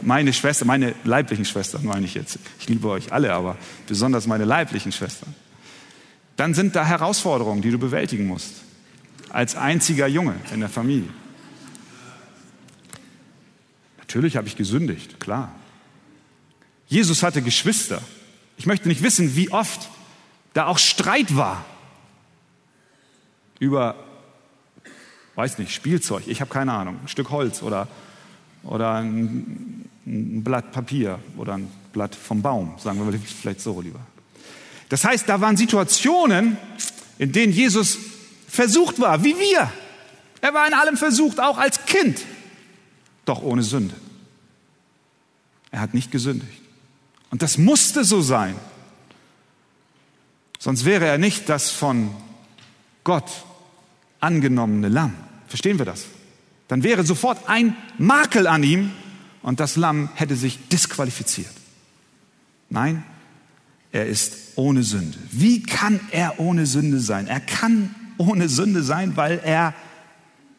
[0.02, 2.38] Meine Schwestern, meine leiblichen Schwestern meine ich jetzt.
[2.60, 3.58] Ich liebe euch alle, aber
[3.88, 5.34] besonders meine leiblichen Schwestern.
[6.36, 8.54] Dann sind da Herausforderungen, die du bewältigen musst.
[9.30, 11.10] Als einziger Junge in der Familie.
[13.98, 15.54] Natürlich habe ich gesündigt, klar.
[16.88, 18.02] Jesus hatte Geschwister.
[18.58, 19.90] Ich möchte nicht wissen, wie oft
[20.54, 21.66] da auch Streit war
[23.60, 23.96] über,
[25.36, 27.88] weiß nicht, Spielzeug, ich habe keine Ahnung, ein Stück Holz oder,
[28.64, 34.00] oder ein, ein Blatt Papier oder ein Blatt vom Baum, sagen wir vielleicht so lieber.
[34.92, 36.58] Das heißt, da waren Situationen,
[37.18, 37.98] in denen Jesus
[38.46, 39.72] versucht war, wie wir.
[40.42, 42.26] Er war in allem versucht, auch als Kind,
[43.24, 43.96] doch ohne Sünde.
[45.72, 46.62] Er hat nicht gesündigt.
[47.30, 48.54] Und das musste so sein.
[50.60, 52.14] Sonst wäre er nicht das von
[53.06, 53.32] Gott
[54.20, 55.16] angenommene Lamm.
[55.48, 56.04] Verstehen wir das?
[56.68, 58.92] Dann wäre sofort ein Makel an ihm
[59.42, 61.54] und das Lamm hätte sich disqualifiziert.
[62.70, 63.06] Nein,
[63.92, 65.18] er ist ohne Sünde.
[65.32, 67.28] Wie kann er ohne Sünde sein?
[67.28, 69.74] Er kann ohne Sünde sein, weil er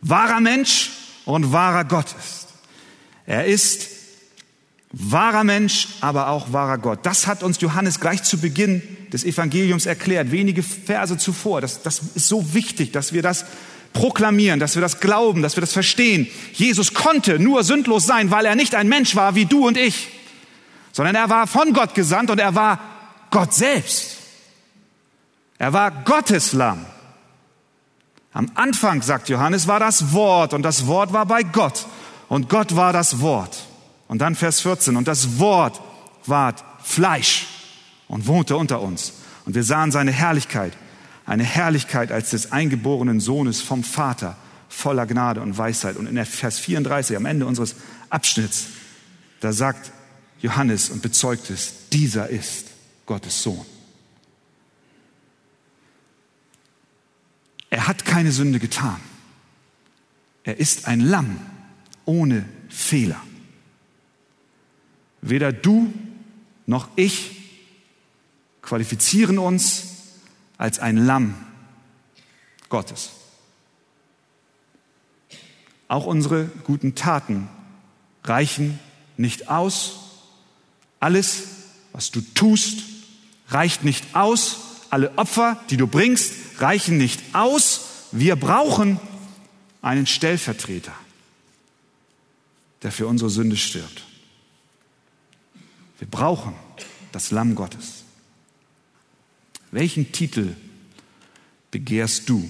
[0.02, 0.90] wahrer Mensch
[1.24, 2.48] und wahrer Gott ist.
[3.26, 3.88] Er ist
[4.92, 7.00] wahrer Mensch, aber auch wahrer Gott.
[7.04, 11.60] Das hat uns Johannes gleich zu Beginn des Evangeliums erklärt, wenige Verse zuvor.
[11.60, 13.46] Das, das ist so wichtig, dass wir das
[13.92, 16.26] proklamieren, dass wir das glauben, dass wir das verstehen.
[16.52, 20.08] Jesus konnte nur sündlos sein, weil er nicht ein Mensch war wie du und ich,
[20.92, 22.91] sondern er war von Gott gesandt und er war
[23.32, 24.18] Gott selbst.
[25.58, 26.86] Er war Gottes Lamm.
[28.32, 31.86] Am Anfang, sagt Johannes, war das Wort und das Wort war bei Gott
[32.28, 33.66] und Gott war das Wort.
[34.06, 35.80] Und dann Vers 14, und das Wort
[36.26, 37.46] ward Fleisch
[38.08, 39.14] und wohnte unter uns.
[39.46, 40.72] Und wir sahen seine Herrlichkeit,
[41.24, 44.36] eine Herrlichkeit als des eingeborenen Sohnes vom Vater,
[44.68, 45.96] voller Gnade und Weisheit.
[45.96, 47.76] Und in Vers 34, am Ende unseres
[48.10, 48.66] Abschnitts,
[49.40, 49.92] da sagt
[50.40, 52.71] Johannes und bezeugt es, dieser ist
[53.12, 53.66] Gottes Sohn.
[57.68, 58.98] Er hat keine Sünde getan.
[60.44, 61.38] Er ist ein Lamm
[62.06, 63.22] ohne Fehler.
[65.20, 65.92] Weder du
[66.64, 67.50] noch ich
[68.62, 69.88] qualifizieren uns
[70.56, 71.34] als ein Lamm
[72.70, 73.10] Gottes.
[75.86, 77.50] Auch unsere guten Taten
[78.24, 78.80] reichen
[79.18, 79.98] nicht aus.
[80.98, 81.42] Alles,
[81.92, 82.84] was du tust,
[83.52, 84.58] reicht nicht aus.
[84.90, 88.08] Alle Opfer, die du bringst, reichen nicht aus.
[88.12, 89.00] Wir brauchen
[89.80, 90.94] einen Stellvertreter,
[92.82, 94.04] der für unsere Sünde stirbt.
[95.98, 96.54] Wir brauchen
[97.12, 98.04] das Lamm Gottes.
[99.70, 100.54] Welchen Titel
[101.70, 102.48] begehrst du?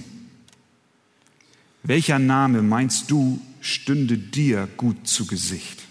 [1.84, 5.82] Welcher Name meinst du stünde dir gut zu Gesicht?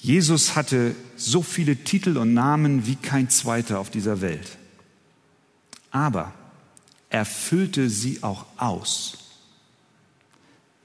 [0.00, 4.56] Jesus hatte so viele Titel und Namen wie kein zweiter auf dieser Welt.
[5.90, 6.32] Aber
[7.10, 9.18] er füllte sie auch aus.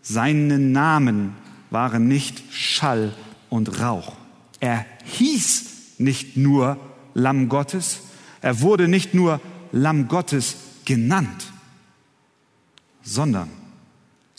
[0.02, 1.36] Seine Namen
[1.70, 3.14] waren nicht Schall
[3.50, 4.16] und Rauch.
[4.60, 5.66] Er hieß
[6.00, 6.80] nicht nur
[7.14, 8.00] Lamm Gottes,
[8.42, 9.40] er wurde nicht nur
[9.72, 11.52] Lamm Gottes genannt,
[13.04, 13.50] sondern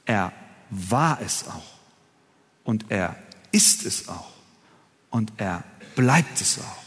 [0.04, 0.32] er
[0.70, 1.78] war es auch
[2.64, 3.16] und er
[3.52, 4.33] ist es auch
[5.14, 5.62] und er
[5.94, 6.82] bleibt es auch.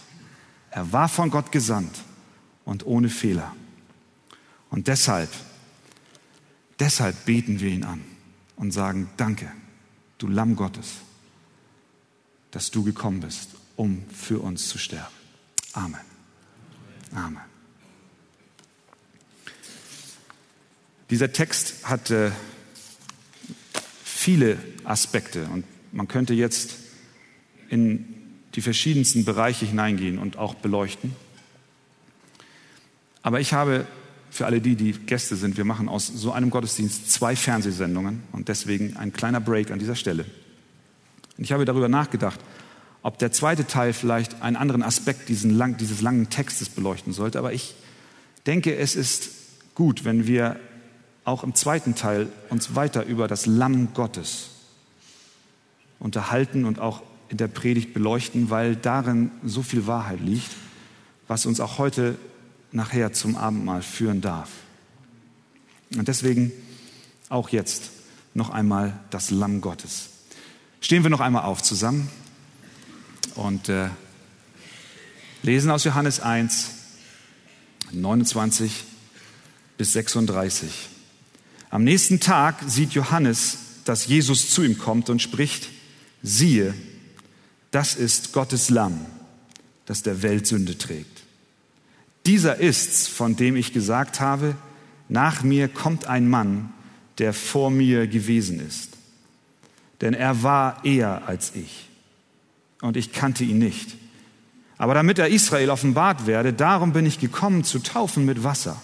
[0.70, 2.04] Er war von Gott gesandt
[2.66, 3.56] und ohne Fehler.
[4.70, 5.30] Und deshalb,
[6.78, 8.04] deshalb beten wir ihn an
[8.58, 9.50] und sagen, danke,
[10.18, 10.96] du Lamm Gottes,
[12.52, 15.16] dass du gekommen bist, um für uns zu sterben.
[15.72, 16.02] Amen.
[17.16, 17.44] Amen.
[21.10, 22.32] Dieser Text hat äh,
[24.04, 25.64] viele Aspekte und
[25.94, 26.87] man könnte jetzt
[27.70, 28.06] in
[28.56, 31.16] die verschiedensten Bereiche hineingehen und auch beleuchten.
[33.22, 33.86] Aber ich habe
[34.30, 38.50] für alle die, die Gäste sind, wir machen aus so einem Gottesdienst zwei Fernsehsendungen und
[38.50, 40.26] deswegen ein kleiner Break an dieser Stelle.
[41.38, 42.40] Und ich habe darüber nachgedacht,
[43.04, 47.40] ob der zweite Teil vielleicht einen anderen Aspekt lang, dieses langen Textes beleuchten sollte.
[47.40, 47.76] Aber ich
[48.46, 49.30] denke, es ist
[49.76, 50.60] gut, wenn wir
[51.24, 54.50] auch im zweiten Teil uns weiter über das Lamm Gottes
[56.00, 60.50] unterhalten und auch in der Predigt beleuchten, weil darin so viel Wahrheit liegt,
[61.28, 62.18] was uns auch heute
[62.72, 64.50] nachher zum Abendmahl führen darf.
[65.96, 66.52] Und deswegen
[67.30, 67.92] auch jetzt
[68.34, 70.10] noch einmal das Lamm Gottes.
[70.80, 72.10] Stehen wir noch einmal auf zusammen
[73.36, 73.90] und äh,
[75.44, 76.70] lesen aus Johannes 1,
[77.92, 78.84] 29
[79.78, 80.90] bis 36.
[81.70, 85.70] Am nächsten Tag sieht Johannes, dass Jesus zu ihm kommt und spricht,
[86.24, 86.74] siehe,
[87.72, 89.06] das ist Gottes Lamm,
[89.86, 91.24] das der Welt Sünde trägt.
[92.26, 94.56] Dieser ist's, von dem ich gesagt habe,
[95.10, 96.74] nach mir kommt ein Mann,
[97.18, 98.92] der vor mir gewesen ist.
[100.02, 101.88] Denn er war eher als ich
[102.82, 103.96] und ich kannte ihn nicht.
[104.78, 108.80] Aber damit er Israel offenbart werde, darum bin ich gekommen zu taufen mit Wasser.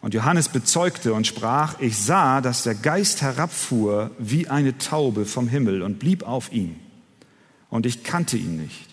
[0.00, 5.48] Und Johannes bezeugte und sprach, ich sah, dass der Geist herabfuhr wie eine Taube vom
[5.48, 6.76] Himmel und blieb auf ihm.
[7.74, 8.86] Und ich kannte ihn nicht.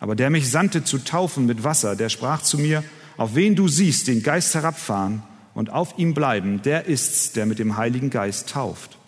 [0.00, 2.82] Aber der mich sandte zu taufen mit Wasser, der sprach zu mir,
[3.16, 5.22] auf wen du siehst den Geist herabfahren
[5.54, 8.98] und auf ihm bleiben, der ist's, der mit dem Heiligen Geist tauft.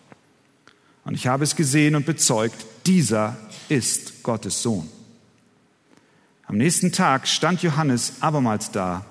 [1.05, 2.55] Und ich habe es gesehen und bezeugt,
[2.87, 3.37] dieser
[3.69, 4.89] ist Gottes Sohn.
[6.47, 9.05] Am nächsten Tag stand Johannes abermals da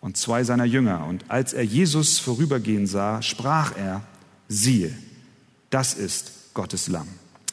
[0.00, 1.04] und zwei seiner Jünger.
[1.04, 4.00] Und als er Jesus vorübergehen sah, sprach er,
[4.48, 4.96] siehe,
[5.68, 7.08] das ist Gottes Lamm.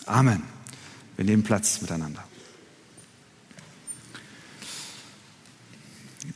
[0.05, 0.52] Amen.
[1.15, 2.23] Wir nehmen Platz miteinander.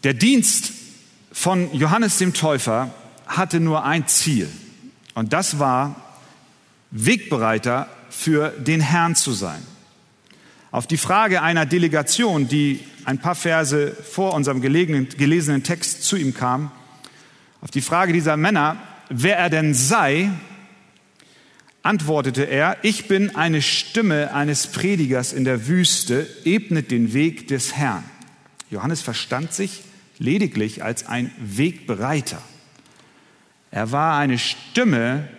[0.04, 0.74] Der Dienst
[1.32, 2.94] von Johannes dem Täufer
[3.26, 4.50] hatte nur ein Ziel.
[5.16, 5.96] Und das war,
[6.92, 9.62] Wegbereiter für den Herrn zu sein.
[10.72, 16.34] Auf die Frage einer Delegation, die ein paar Verse vor unserem gelesenen Text zu ihm
[16.34, 16.72] kam,
[17.62, 18.78] auf die Frage dieser Männer,
[19.10, 20.30] wer er denn sei,
[21.88, 27.78] antwortete er, ich bin eine Stimme eines Predigers in der Wüste, ebnet den Weg des
[27.78, 28.04] Herrn.
[28.69, 29.84] Johannes verstand sich
[30.19, 32.41] lediglich als ein Wegbereiter.
[33.71, 35.30] Er war eine Stimme,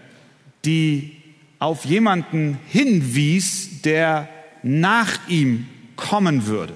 [0.65, 1.17] die
[1.59, 4.31] auf jemanden hinwies, der
[4.63, 6.75] nach ihm kommen würde.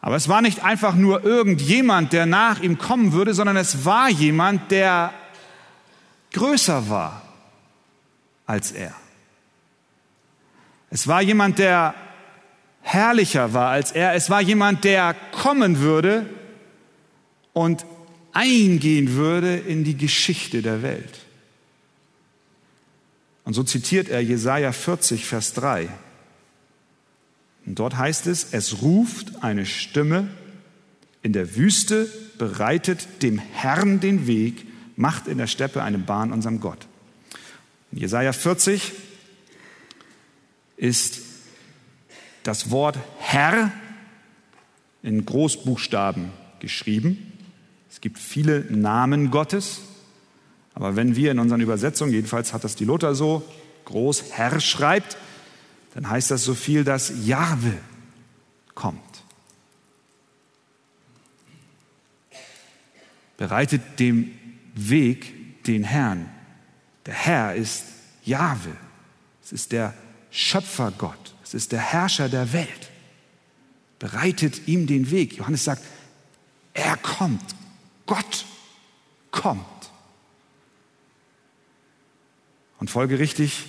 [0.00, 4.08] Aber es war nicht einfach nur irgendjemand, der nach ihm kommen würde, sondern es war
[4.08, 5.12] jemand, der
[6.32, 7.23] größer war
[8.46, 8.94] als er.
[10.90, 11.94] Es war jemand, der
[12.82, 14.14] herrlicher war als er.
[14.14, 16.26] Es war jemand, der kommen würde
[17.52, 17.84] und
[18.32, 21.20] eingehen würde in die Geschichte der Welt.
[23.44, 25.88] Und so zitiert er Jesaja 40, Vers 3.
[27.66, 30.28] Und dort heißt es, es ruft eine Stimme
[31.22, 36.60] in der Wüste, bereitet dem Herrn den Weg, macht in der Steppe eine Bahn unserem
[36.60, 36.86] Gott.
[37.94, 38.92] Jesaja 40
[40.76, 41.20] ist
[42.42, 43.72] das Wort Herr
[45.02, 47.32] in Großbuchstaben geschrieben.
[47.88, 49.80] Es gibt viele Namen Gottes,
[50.74, 53.48] aber wenn wir in unseren Übersetzungen, jedenfalls hat das die Lothar so,
[53.84, 55.16] groß Herr schreibt,
[55.94, 57.74] dann heißt das so viel, dass Jahwe
[58.74, 59.00] kommt.
[63.36, 64.32] Bereitet dem
[64.74, 66.33] Weg den Herrn.
[67.06, 67.84] Der Herr ist
[68.24, 68.76] Jahwe.
[69.42, 69.94] Es ist der
[70.30, 71.34] Schöpfergott.
[71.42, 72.90] Es ist der Herrscher der Welt.
[73.98, 75.36] Bereitet ihm den Weg.
[75.36, 75.82] Johannes sagt,
[76.72, 77.54] er kommt.
[78.06, 78.44] Gott
[79.30, 79.64] kommt.
[82.78, 83.66] Und folgerichtig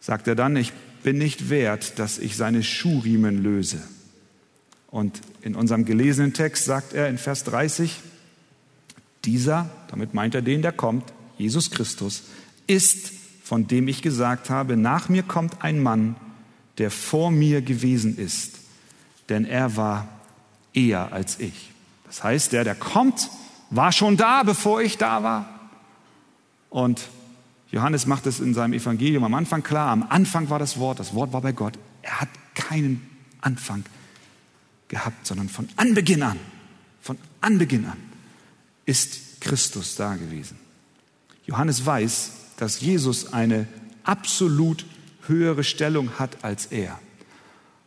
[0.00, 3.82] sagt er dann, ich bin nicht wert, dass ich seine Schuhriemen löse.
[4.90, 8.00] Und in unserem gelesenen Text sagt er in Vers 30,
[9.24, 12.22] dieser, damit meint er den, der kommt, Jesus Christus,
[12.66, 16.16] ist, von dem ich gesagt habe, nach mir kommt ein Mann,
[16.78, 18.58] der vor mir gewesen ist,
[19.28, 20.08] denn er war
[20.72, 21.70] eher als ich.
[22.06, 23.30] Das heißt, der, der kommt,
[23.70, 25.70] war schon da, bevor ich da war.
[26.70, 27.08] Und
[27.70, 29.90] Johannes macht es in seinem Evangelium am Anfang klar.
[29.90, 31.78] Am Anfang war das Wort, das Wort war bei Gott.
[32.02, 33.08] Er hat keinen
[33.40, 33.84] Anfang
[34.88, 36.38] gehabt, sondern von Anbeginn an,
[37.00, 37.98] von Anbeginn an
[38.86, 40.58] ist Christus da gewesen.
[41.46, 43.66] Johannes weiß, dass Jesus eine
[44.04, 44.86] absolut
[45.26, 46.98] höhere Stellung hat als er.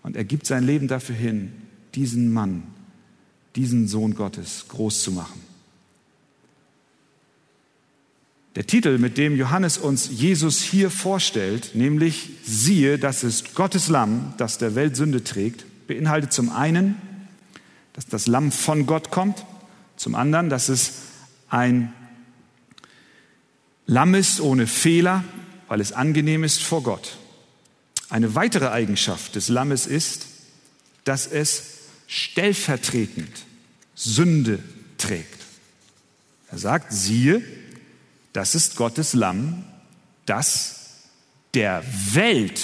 [0.03, 1.51] Und er gibt sein Leben dafür hin,
[1.95, 2.63] diesen Mann
[3.57, 5.41] diesen Sohn Gottes groß zu machen.
[8.55, 14.33] Der Titel, mit dem Johannes uns Jesus hier vorstellt, nämlich siehe, das ist Gottes Lamm,
[14.37, 16.95] das der Welt Sünde trägt, beinhaltet zum einen,
[17.93, 19.43] dass das Lamm von Gott kommt,
[19.95, 20.93] zum anderen, dass es
[21.49, 21.93] ein
[23.87, 25.23] Lamm ist ohne Fehler,
[25.69, 27.17] weil es angenehm ist vor Gott.
[28.09, 30.27] Eine weitere Eigenschaft des Lammes ist,
[31.05, 33.31] dass es stellvertretend
[33.95, 34.59] Sünde
[34.97, 35.41] trägt.
[36.51, 37.41] Er sagt, siehe,
[38.33, 39.63] das ist Gottes Lamm,
[40.25, 41.01] das
[41.53, 42.61] der Welt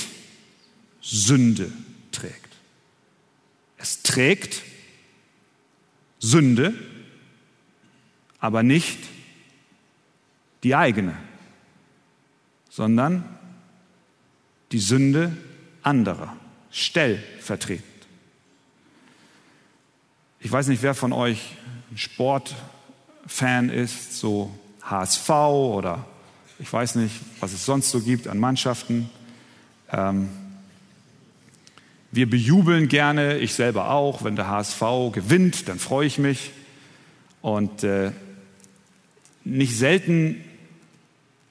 [1.02, 1.72] Sünde
[2.12, 2.36] trägt.
[3.78, 4.62] Es trägt
[6.20, 6.74] Sünde,
[8.40, 9.00] aber nicht
[10.64, 11.16] die eigene,
[12.70, 13.24] sondern
[14.72, 15.36] die Sünde
[15.82, 16.36] anderer,
[16.72, 17.84] stellvertretend.
[20.40, 21.56] Ich weiß nicht, wer von euch
[21.92, 26.06] ein Sportfan ist, so HSV oder
[26.60, 29.10] ich weiß nicht, was es sonst so gibt an Mannschaften.
[29.92, 30.30] Ähm,
[32.12, 36.52] wir bejubeln gerne, ich selber auch, wenn der HSV gewinnt, dann freue ich mich.
[37.42, 38.12] Und äh,
[39.44, 40.44] nicht selten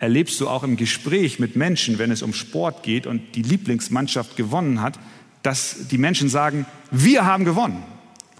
[0.02, 4.36] erlebst du auch im Gespräch mit Menschen, wenn es um Sport geht und die Lieblingsmannschaft
[4.36, 4.98] gewonnen hat,
[5.44, 7.84] dass die Menschen sagen, wir haben gewonnen.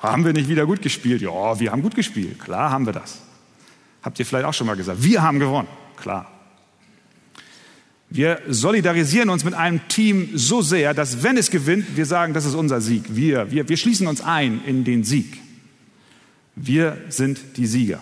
[0.00, 1.22] Haben wir nicht wieder gut gespielt?
[1.22, 2.40] Ja, wir haben gut gespielt.
[2.40, 3.20] Klar haben wir das.
[4.02, 5.04] Habt ihr vielleicht auch schon mal gesagt.
[5.04, 5.68] Wir haben gewonnen.
[5.96, 6.26] Klar.
[8.10, 12.44] Wir solidarisieren uns mit einem Team so sehr, dass wenn es gewinnt, wir sagen, das
[12.44, 13.04] ist unser Sieg.
[13.14, 15.38] Wir, wir, wir schließen uns ein in den Sieg.
[16.56, 18.00] Wir sind die Sieger.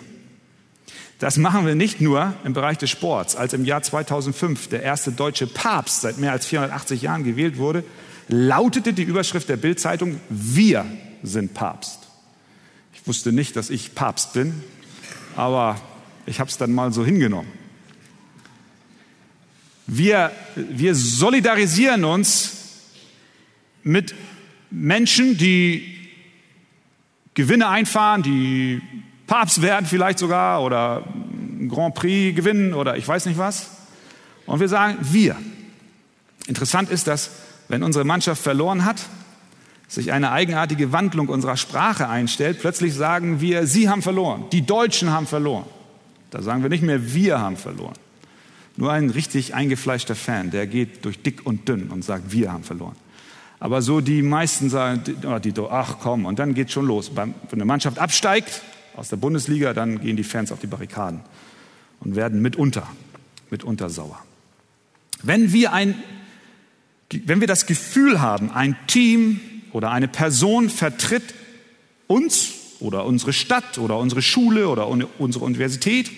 [1.21, 3.35] Das machen wir nicht nur im Bereich des Sports.
[3.35, 7.83] Als im Jahr 2005 der erste deutsche Papst seit mehr als 480 Jahren gewählt wurde,
[8.27, 10.83] lautete die Überschrift der Bildzeitung, wir
[11.21, 11.99] sind Papst.
[12.95, 14.63] Ich wusste nicht, dass ich Papst bin,
[15.35, 15.79] aber
[16.25, 17.51] ich habe es dann mal so hingenommen.
[19.85, 22.53] Wir, wir solidarisieren uns
[23.83, 24.15] mit
[24.71, 25.99] Menschen, die
[27.35, 28.81] Gewinne einfahren, die
[29.31, 31.05] Papst werden vielleicht sogar oder
[31.69, 33.69] Grand Prix gewinnen oder ich weiß nicht was.
[34.45, 35.37] Und wir sagen, wir.
[36.47, 37.31] Interessant ist, dass
[37.69, 38.97] wenn unsere Mannschaft verloren hat,
[39.87, 45.11] sich eine eigenartige Wandlung unserer Sprache einstellt, plötzlich sagen wir, sie haben verloren, die Deutschen
[45.11, 45.63] haben verloren.
[46.29, 47.95] Da sagen wir nicht mehr, wir haben verloren.
[48.75, 52.65] Nur ein richtig eingefleischter Fan, der geht durch dick und dünn und sagt, wir haben
[52.65, 52.97] verloren.
[53.61, 55.03] Aber so die meisten sagen,
[55.69, 57.11] ach komm, und dann geht schon los.
[57.15, 58.61] Wenn eine Mannschaft absteigt
[58.95, 61.21] aus der Bundesliga, dann gehen die Fans auf die Barrikaden
[61.99, 62.87] und werden mitunter,
[63.49, 64.19] mitunter sauer.
[65.23, 65.95] Wenn wir ein,
[67.11, 69.39] wenn wir das Gefühl haben, ein Team
[69.71, 71.33] oder eine Person vertritt
[72.07, 76.11] uns oder unsere Stadt oder unsere Schule oder unsere Universität,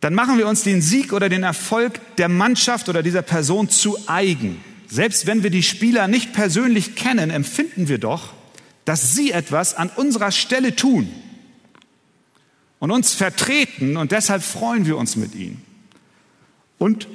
[0.00, 3.98] dann machen wir uns den Sieg oder den Erfolg der Mannschaft oder dieser Person zu
[4.06, 4.60] eigen.
[4.86, 8.32] Selbst wenn wir die Spieler nicht persönlich kennen, empfinden wir doch,
[8.86, 11.08] dass sie etwas an unserer Stelle tun
[12.78, 15.60] und uns vertreten und deshalb freuen wir uns mit ihnen
[16.78, 17.08] und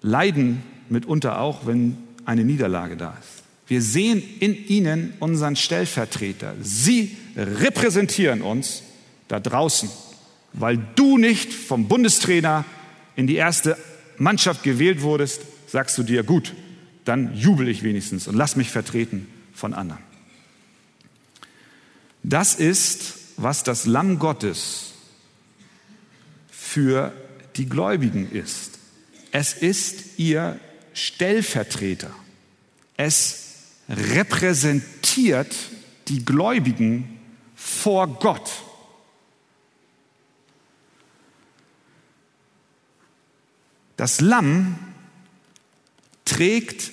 [0.00, 3.42] leiden mitunter auch, wenn eine Niederlage da ist.
[3.66, 6.54] Wir sehen in ihnen unseren Stellvertreter.
[6.60, 8.82] Sie repräsentieren uns
[9.28, 9.88] da draußen,
[10.52, 12.64] weil du nicht vom Bundestrainer
[13.16, 13.76] in die erste
[14.18, 16.54] Mannschaft gewählt wurdest, sagst du dir, gut,
[17.04, 20.09] dann jubel ich wenigstens und lass mich vertreten von anderen.
[22.22, 24.92] Das ist, was das Lamm Gottes
[26.50, 27.12] für
[27.56, 28.78] die Gläubigen ist.
[29.32, 30.60] Es ist ihr
[30.92, 32.10] Stellvertreter.
[32.96, 33.54] Es
[33.88, 35.54] repräsentiert
[36.08, 37.18] die Gläubigen
[37.56, 38.50] vor Gott.
[43.96, 44.78] Das Lamm
[46.24, 46.90] trägt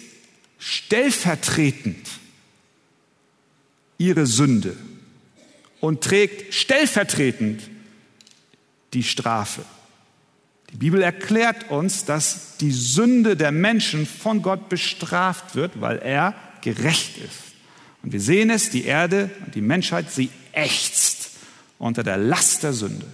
[0.57, 2.07] stellvertretend
[3.97, 4.75] ihre Sünde
[5.79, 7.61] und trägt stellvertretend
[8.93, 9.63] die Strafe.
[10.71, 16.35] Die Bibel erklärt uns, dass die Sünde der Menschen von Gott bestraft wird, weil er
[16.61, 17.55] gerecht ist.
[18.03, 21.31] Und wir sehen es, die Erde und die Menschheit, sie ächzt
[21.79, 23.05] unter der Last der Sünde.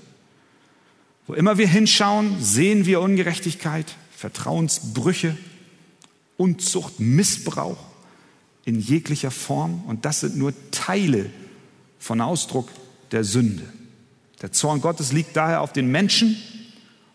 [1.28, 5.38] Wo immer wir hinschauen, sehen wir Ungerechtigkeit, Vertrauensbrüche,
[6.38, 7.78] Unzucht, Missbrauch
[8.66, 9.84] in jeglicher Form.
[9.86, 11.30] Und das sind nur Teile
[12.04, 12.68] von Ausdruck
[13.14, 13.64] der Sünde.
[14.42, 16.36] Der Zorn Gottes liegt daher auf den Menschen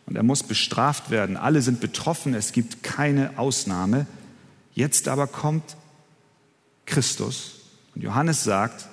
[0.07, 1.37] und er muss bestraft werden.
[1.37, 4.07] Alle sind betroffen, es gibt keine Ausnahme.
[4.75, 5.77] Jetzt aber kommt
[6.87, 7.57] Christus.
[7.95, 8.89] Und Johannes sagt,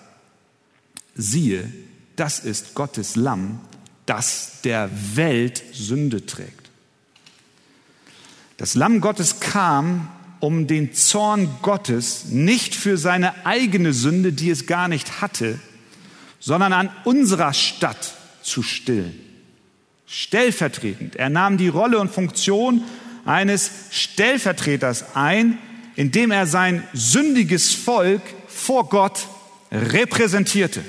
[1.16, 1.72] siehe,
[2.18, 3.62] das ist Gottes Lamm,
[4.06, 6.70] das der Welt Sünde trägt.
[8.58, 10.10] Das Lamm Gottes kam,
[10.41, 15.58] um den Zorn Gottes nicht für seine eigene Sünde, die es gar nicht hatte,
[16.46, 19.20] sondern an unserer Stadt zu stillen.
[20.06, 21.16] Stellvertretend.
[21.16, 22.84] Er nahm die Rolle und Funktion
[23.26, 25.58] eines Stellvertreters ein,
[25.96, 29.28] indem er sein sündiges Volk vor Gott
[29.72, 30.86] repräsentierte.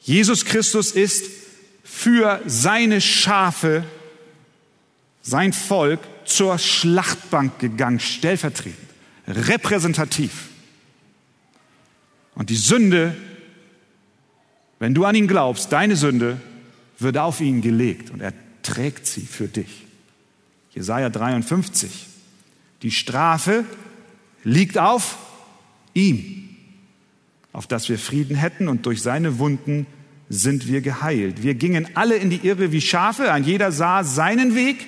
[0.00, 1.24] Jesus Christus ist
[1.82, 3.84] für seine Schafe,
[5.22, 8.76] sein Volk zur Schlachtbank gegangen, stellvertretend,
[9.26, 10.48] repräsentativ.
[12.34, 13.16] Und die Sünde,
[14.78, 16.40] wenn du an ihn glaubst, deine Sünde
[16.98, 19.86] wird auf ihn gelegt und er trägt sie für dich.
[20.74, 22.06] Jesaja 53.
[22.82, 23.64] Die Strafe
[24.44, 25.18] liegt auf
[25.94, 26.48] ihm,
[27.52, 29.86] auf dass wir Frieden hätten und durch seine Wunden
[30.28, 31.42] sind wir geheilt.
[31.42, 34.86] Wir gingen alle in die Irre wie Schafe, ein jeder sah seinen Weg,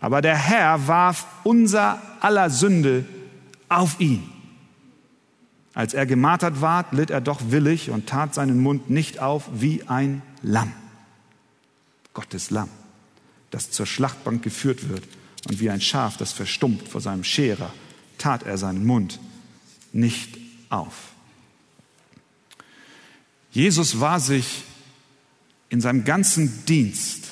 [0.00, 3.04] aber der Herr warf unser aller Sünde
[3.68, 4.22] auf ihn.
[5.78, 9.84] Als er gemartert ward, litt er doch willig und tat seinen Mund nicht auf wie
[9.84, 10.72] ein Lamm.
[12.14, 12.68] Gottes Lamm,
[13.52, 15.04] das zur Schlachtbank geführt wird
[15.48, 17.72] und wie ein Schaf, das verstummt vor seinem Scherer,
[18.18, 19.20] tat er seinen Mund
[19.92, 20.36] nicht
[20.68, 21.12] auf.
[23.52, 24.64] Jesus war sich
[25.68, 27.28] in seinem ganzen Dienst,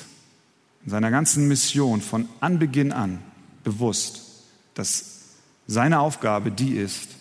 [0.85, 3.21] in seiner ganzen Mission von Anbeginn an
[3.65, 4.21] bewusst,
[4.73, 5.33] dass
[5.67, 7.16] seine Aufgabe die ist,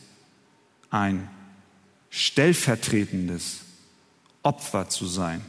[0.90, 1.28] ein
[2.10, 3.60] stellvertretendes
[4.42, 5.42] Opfer zu sein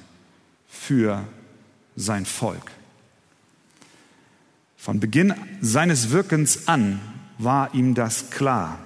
[0.68, 1.28] für
[1.96, 2.72] sein Volk.
[4.76, 7.00] Von Beginn seines Wirkens an
[7.38, 8.80] war ihm das klar.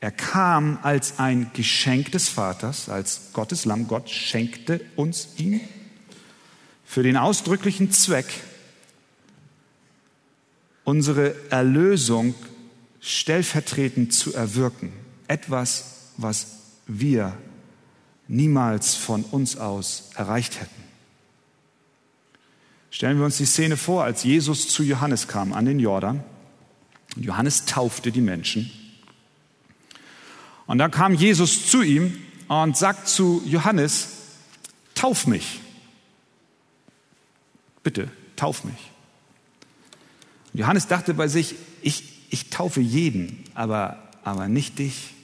[0.00, 3.86] Er kam als ein Geschenk des Vaters, als Gottes Lamm.
[3.86, 5.60] Gott schenkte uns ihn
[6.84, 8.26] für den ausdrücklichen Zweck,
[10.84, 12.34] unsere Erlösung
[13.00, 14.92] stellvertretend zu erwirken.
[15.28, 16.46] Etwas, was
[16.86, 17.36] wir
[18.28, 20.82] niemals von uns aus erreicht hätten.
[22.90, 26.22] Stellen wir uns die Szene vor, als Jesus zu Johannes kam an den Jordan.
[27.16, 28.70] Und Johannes taufte die Menschen.
[30.66, 32.16] Und dann kam Jesus zu ihm
[32.48, 34.08] und sagt zu Johannes,
[34.94, 35.60] tauf mich.
[37.82, 38.90] Bitte, tauf mich.
[40.52, 45.14] Und Johannes dachte bei sich, ich, ich taufe jeden, aber, aber nicht dich.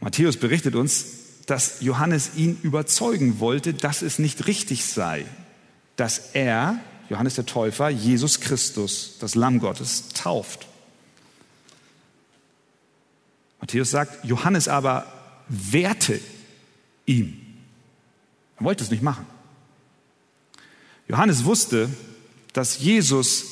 [0.00, 1.06] Matthäus berichtet uns,
[1.46, 5.26] dass Johannes ihn überzeugen wollte, dass es nicht richtig sei,
[5.96, 10.66] dass er, Johannes der Täufer, Jesus Christus, das Lamm Gottes, tauft.
[13.60, 15.06] Matthäus sagt, Johannes aber
[15.48, 16.20] wehrte
[17.06, 17.40] ihm.
[18.58, 19.26] Er wollte es nicht machen.
[21.08, 21.90] Johannes wusste,
[22.52, 23.44] dass Jesus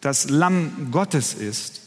[0.00, 1.79] das Lamm Gottes ist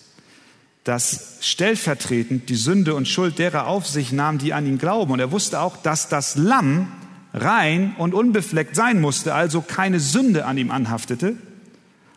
[0.83, 5.13] das stellvertretend die Sünde und Schuld derer auf sich nahm, die an ihn glauben.
[5.13, 6.91] Und er wusste auch, dass das Lamm
[7.33, 11.37] rein und unbefleckt sein musste, also keine Sünde an ihm anhaftete.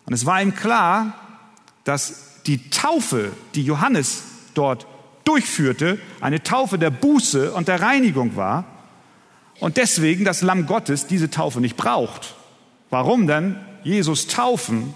[0.05, 1.15] Und es war ihm klar,
[1.85, 4.23] dass die Taufe, die Johannes
[4.55, 4.87] dort
[5.25, 8.65] durchführte, eine Taufe der Buße und der Reinigung war.
[9.61, 12.35] Und deswegen das Lamm Gottes diese Taufe nicht braucht.
[12.91, 14.95] Warum denn Jesus taufen,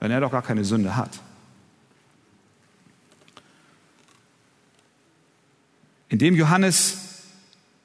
[0.00, 1.10] wenn er doch gar keine Sünde hat?
[6.14, 6.98] Indem Johannes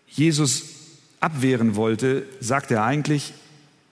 [0.08, 0.64] Jesus
[1.20, 3.34] abwehren wollte, sagte er eigentlich,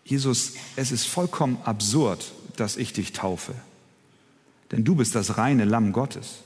[0.05, 3.55] Jesus, es ist vollkommen absurd, dass ich dich taufe,
[4.71, 6.43] denn du bist das reine Lamm Gottes.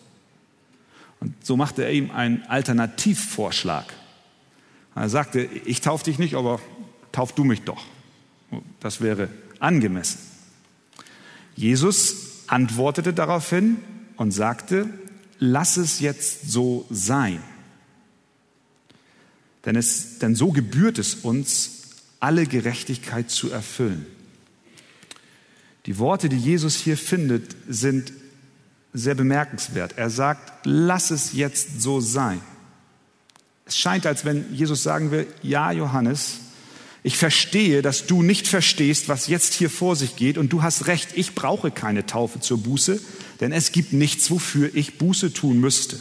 [1.20, 3.92] Und so machte er ihm einen Alternativvorschlag.
[4.96, 6.62] Er sagte, ich taufe dich nicht, aber
[7.12, 7.84] tauf du mich doch.
[8.80, 9.28] Das wäre
[9.60, 10.20] angemessen.
[11.58, 13.80] Jesus antwortete daraufhin
[14.16, 14.88] und sagte,
[15.40, 17.44] lass es jetzt so sein.
[19.66, 21.82] Denn, es, denn so gebührt es uns,
[22.20, 24.06] alle Gerechtigkeit zu erfüllen.
[25.86, 28.14] Die Worte, die Jesus hier findet, sind
[28.94, 29.98] sehr bemerkenswert.
[29.98, 32.42] Er sagt, lass es jetzt so sein.
[33.66, 36.40] Es scheint, als wenn Jesus sagen will, ja, Johannes,
[37.04, 40.88] ich verstehe, dass du nicht verstehst, was jetzt hier vor sich geht und du hast
[40.88, 43.02] recht, ich brauche keine Taufe zur Buße,
[43.40, 45.98] denn es gibt nichts, wofür ich Buße tun müsste.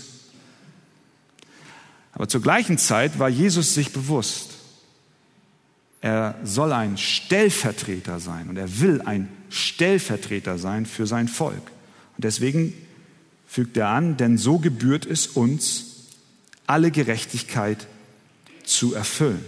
[2.12, 4.50] Aber zur gleichen Zeit war Jesus sich bewusst,
[6.00, 11.70] er soll ein Stellvertreter sein und er will ein Stellvertreter sein für sein Volk.
[12.16, 12.72] Und deswegen
[13.46, 16.06] fügt er an, denn so gebührt es uns,
[16.66, 17.86] alle Gerechtigkeit
[18.64, 19.44] zu erfüllen.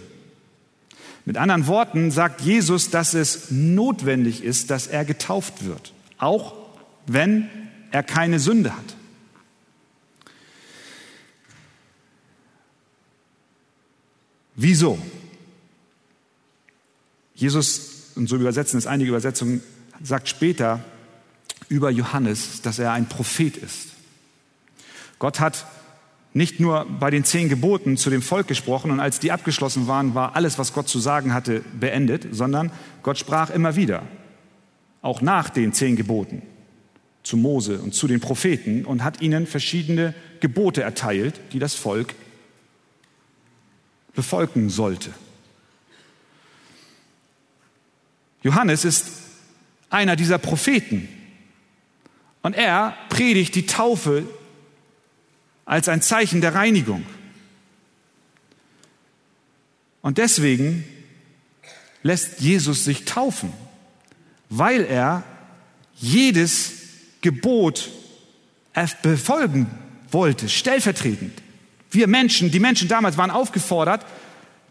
[1.24, 6.54] Mit anderen Worten sagt Jesus, dass es notwendig ist, dass er getauft wird, auch
[7.06, 7.48] wenn
[7.92, 8.96] er keine Sünde hat.
[14.54, 14.98] Wieso?
[17.34, 19.62] Jesus, und so übersetzen es einige Übersetzungen,
[20.02, 20.80] sagt später
[21.68, 23.88] über Johannes, dass er ein Prophet ist.
[25.18, 25.66] Gott hat
[26.34, 30.14] nicht nur bei den zehn Geboten zu dem Volk gesprochen und als die abgeschlossen waren,
[30.14, 32.70] war alles, was Gott zu sagen hatte, beendet, sondern
[33.02, 34.02] Gott sprach immer wieder,
[35.02, 36.42] auch nach den zehn Geboten
[37.22, 42.14] zu Mose und zu den Propheten und hat ihnen verschiedene Gebote erteilt, die das Volk
[44.14, 45.12] befolgen sollte.
[48.42, 49.06] Johannes ist
[49.90, 51.08] einer dieser Propheten
[52.42, 54.26] und er predigt die Taufe
[55.64, 57.06] als ein Zeichen der Reinigung.
[60.02, 60.84] Und deswegen
[62.02, 63.52] lässt Jesus sich taufen,
[64.48, 65.22] weil er
[65.94, 66.72] jedes
[67.20, 67.90] Gebot
[69.02, 69.70] befolgen
[70.10, 71.40] wollte, stellvertretend.
[71.92, 74.04] Wir Menschen, die Menschen damals waren aufgefordert,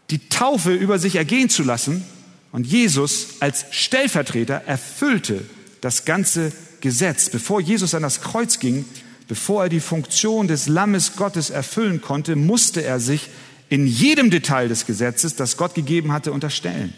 [0.09, 2.03] die Taufe über sich ergehen zu lassen.
[2.51, 5.45] Und Jesus als Stellvertreter erfüllte
[5.80, 6.51] das ganze
[6.82, 7.30] Gesetz.
[7.30, 8.86] Bevor Jesus an das Kreuz ging,
[9.28, 13.30] bevor er die Funktion des Lammes Gottes erfüllen konnte, musste er sich
[13.69, 16.93] in jedem Detail des Gesetzes, das Gott gegeben hatte, unterstellen.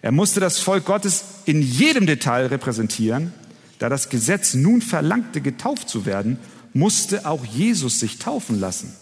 [0.00, 3.34] Er musste das Volk Gottes in jedem Detail repräsentieren.
[3.78, 6.38] Da das Gesetz nun verlangte, getauft zu werden,
[6.72, 8.94] musste auch Jesus sich taufen lassen.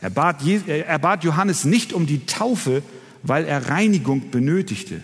[0.00, 2.82] Er bat, er bat Johannes nicht um die Taufe,
[3.22, 5.00] weil er Reinigung benötigte.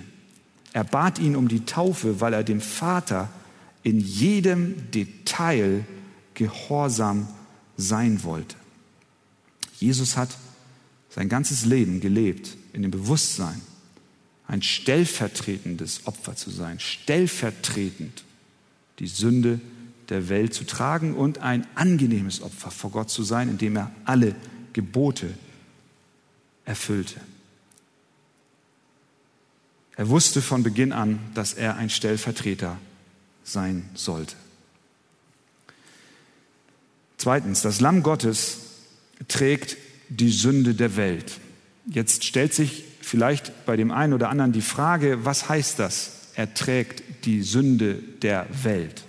[0.73, 3.29] Er bat ihn um die Taufe, weil er dem Vater
[3.83, 5.85] in jedem Detail
[6.35, 7.29] gehorsam
[7.77, 8.57] sein wollte.
[9.79, 10.31] Jesus hat
[11.11, 13.61] sein ganzes Leben gelebt in dem Bewusstsein,
[14.47, 18.25] ein stellvertretendes Opfer zu sein, stellvertretend
[18.99, 19.61] die Sünde
[20.09, 24.35] der Welt zu tragen und ein angenehmes Opfer vor Gott zu sein, indem er alle
[24.75, 25.33] Gebote
[26.67, 27.21] erfüllte.
[29.97, 32.79] Er wusste von Beginn an, dass er ein Stellvertreter
[33.45, 34.35] sein sollte.
[37.17, 38.59] Zweitens, das Lamm Gottes
[39.29, 39.77] trägt
[40.09, 41.39] die Sünde der Welt.
[41.87, 46.31] Jetzt stellt sich vielleicht bei dem einen oder anderen die Frage, was heißt das?
[46.35, 49.05] Er trägt die Sünde der Welt.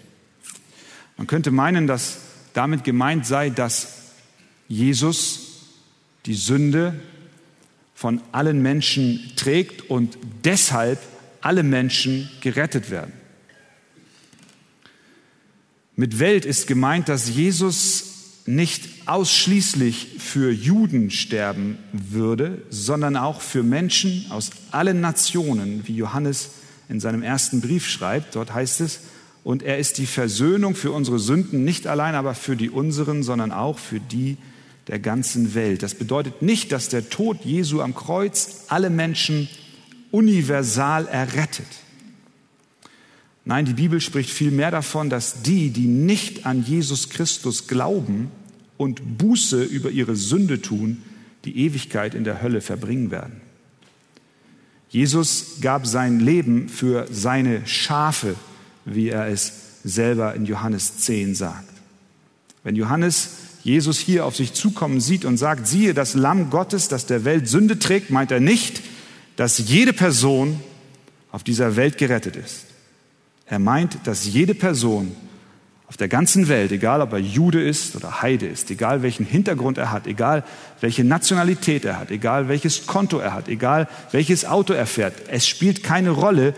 [1.18, 2.20] Man könnte meinen, dass
[2.54, 3.88] damit gemeint sei, dass
[4.68, 5.45] Jesus
[6.26, 7.00] die Sünde
[7.94, 11.00] von allen Menschen trägt und deshalb
[11.42, 13.14] alle Menschen gerettet werden.
[15.96, 18.16] Mit Welt ist gemeint, dass Jesus
[18.46, 26.50] nicht ausschließlich für Juden sterben würde, sondern auch für Menschen aus allen Nationen, wie Johannes
[26.90, 28.36] in seinem ersten Brief schreibt.
[28.36, 29.00] Dort heißt es,
[29.44, 33.52] und er ist die Versöhnung für unsere Sünden, nicht allein aber für die unseren, sondern
[33.52, 34.38] auch für die
[34.88, 35.84] der ganzen Welt.
[35.84, 39.50] Das bedeutet nicht, dass der Tod Jesu am Kreuz alle Menschen
[40.12, 41.68] universal errettet.
[43.44, 48.32] Nein, die Bibel spricht vielmehr davon, dass die, die nicht an Jesus Christus glauben
[48.78, 51.04] und Buße über ihre Sünde tun,
[51.46, 53.42] die Ewigkeit in der Hölle verbringen werden.
[54.90, 58.36] Jesus gab sein Leben für seine Schafe,
[58.86, 59.52] wie er es
[59.84, 61.70] selber in Johannes 10 sagt.
[62.64, 63.30] Wenn Johannes
[63.66, 67.48] Jesus hier auf sich zukommen sieht und sagt, siehe das Lamm Gottes, das der Welt
[67.48, 68.84] Sünde trägt, meint er nicht,
[69.38, 70.60] dass jede Person
[71.32, 72.66] auf dieser Welt gerettet ist.
[73.48, 75.16] Er meint, dass jede Person
[75.88, 79.80] auf der ganzen Welt, egal ob er Jude ist oder Heide ist, egal welchen Hintergrund
[79.80, 80.44] er hat, egal
[80.80, 85.48] welche Nationalität er hat, egal welches Konto er hat, egal welches Auto er fährt, es
[85.48, 86.54] spielt keine Rolle,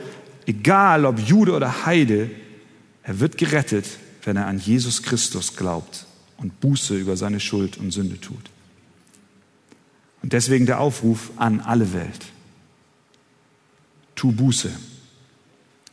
[0.46, 2.30] egal ob Jude oder Heide,
[3.04, 3.86] er wird gerettet,
[4.26, 6.07] wenn er an Jesus Christus glaubt
[6.38, 8.50] und Buße über seine Schuld und Sünde tut.
[10.22, 12.26] Und deswegen der Aufruf an alle Welt.
[14.16, 14.72] Tu Buße.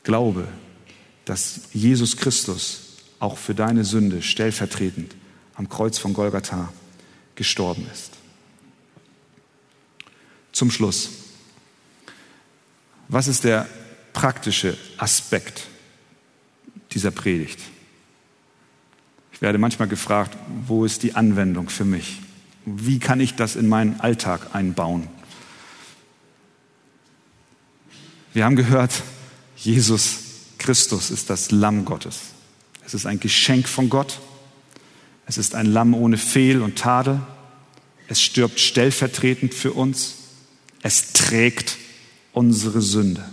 [0.03, 0.49] Glaube,
[1.25, 5.15] dass Jesus Christus auch für deine Sünde stellvertretend
[5.55, 6.73] am Kreuz von Golgatha
[7.35, 8.13] gestorben ist.
[10.53, 11.11] Zum Schluss.
[13.09, 13.69] Was ist der
[14.13, 15.67] praktische Aspekt
[16.93, 17.61] dieser Predigt?
[19.45, 22.19] Ich werde manchmal gefragt, wo ist die Anwendung für mich?
[22.65, 25.07] Wie kann ich das in meinen Alltag einbauen?
[28.33, 29.03] Wir haben gehört,
[29.55, 30.21] Jesus
[30.57, 32.21] Christus ist das Lamm Gottes.
[32.87, 34.19] Es ist ein Geschenk von Gott.
[35.27, 37.21] Es ist ein Lamm ohne Fehl und Tadel.
[38.09, 40.15] Es stirbt stellvertretend für uns.
[40.83, 41.77] Es trägt
[42.33, 43.29] unsere Sünde.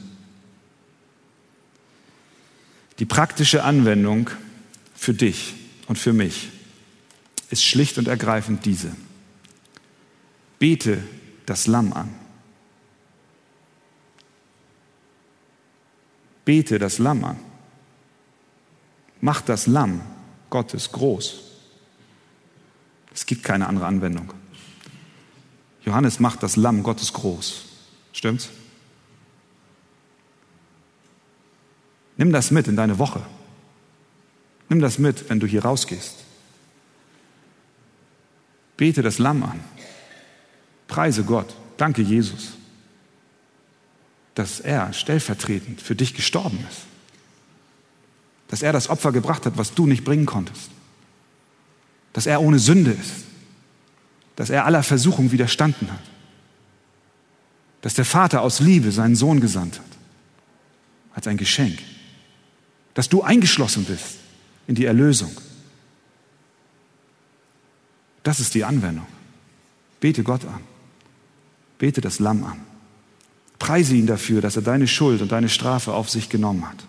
[2.99, 4.29] Die praktische Anwendung
[4.93, 5.53] für dich
[5.91, 6.47] und für mich
[7.49, 8.95] ist schlicht und ergreifend diese.
[10.57, 11.03] Bete
[11.45, 12.15] das Lamm an.
[16.45, 17.37] Bete das Lamm an.
[19.19, 19.99] Mach das Lamm
[20.49, 21.41] Gottes groß.
[23.13, 24.31] Es gibt keine andere Anwendung.
[25.83, 27.65] Johannes macht das Lamm Gottes groß.
[28.13, 28.47] Stimmt's?
[32.15, 33.21] Nimm das mit in deine Woche.
[34.71, 36.15] Nimm das mit, wenn du hier rausgehst.
[38.77, 39.59] Bete das Lamm an.
[40.87, 41.53] Preise Gott.
[41.75, 42.53] Danke Jesus,
[44.33, 46.83] dass er stellvertretend für dich gestorben ist.
[48.47, 50.69] Dass er das Opfer gebracht hat, was du nicht bringen konntest.
[52.13, 53.25] Dass er ohne Sünde ist.
[54.37, 56.03] Dass er aller Versuchung widerstanden hat.
[57.81, 59.97] Dass der Vater aus Liebe seinen Sohn gesandt hat.
[61.13, 61.77] Als ein Geschenk.
[62.93, 64.20] Dass du eingeschlossen bist
[64.67, 65.31] in die Erlösung.
[68.23, 69.07] Das ist die Anwendung.
[69.99, 70.61] Bete Gott an.
[71.77, 72.59] Bete das Lamm an.
[73.59, 76.85] Preise ihn dafür, dass er deine Schuld und deine Strafe auf sich genommen hat.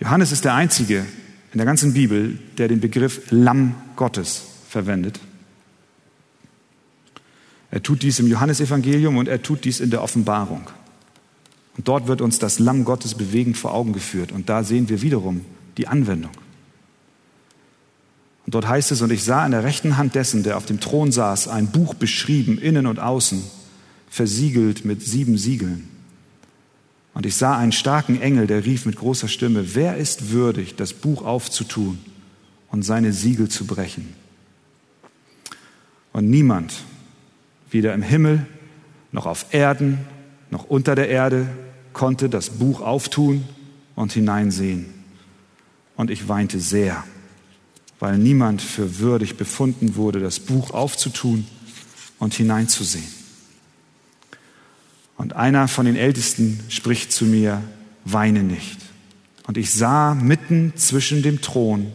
[0.00, 1.06] Johannes ist der Einzige
[1.52, 5.20] in der ganzen Bibel, der den Begriff Lamm Gottes verwendet.
[7.70, 10.66] Er tut dies im Johannesevangelium und er tut dies in der Offenbarung.
[11.76, 14.30] Und dort wird uns das Lamm Gottes bewegend vor Augen geführt.
[14.32, 15.44] Und da sehen wir wiederum
[15.76, 16.32] die Anwendung.
[18.44, 20.80] Und dort heißt es, und ich sah in der rechten Hand dessen, der auf dem
[20.80, 23.42] Thron saß, ein Buch beschrieben, innen und außen,
[24.10, 25.88] versiegelt mit sieben Siegeln.
[27.14, 30.92] Und ich sah einen starken Engel, der rief mit großer Stimme, wer ist würdig, das
[30.92, 31.98] Buch aufzutun
[32.70, 34.14] und seine Siegel zu brechen?
[36.12, 36.74] Und niemand,
[37.70, 38.46] weder im Himmel
[39.12, 39.98] noch auf Erden
[40.50, 41.48] noch unter der Erde,
[41.92, 43.44] konnte das Buch auftun
[43.94, 45.01] und hineinsehen.
[45.96, 47.04] Und ich weinte sehr
[48.02, 51.46] weil niemand für würdig befunden wurde, das Buch aufzutun
[52.18, 53.06] und hineinzusehen.
[55.16, 57.62] Und einer von den Ältesten spricht zu mir,
[58.04, 58.80] weine nicht.
[59.46, 61.92] Und ich sah mitten zwischen dem Thron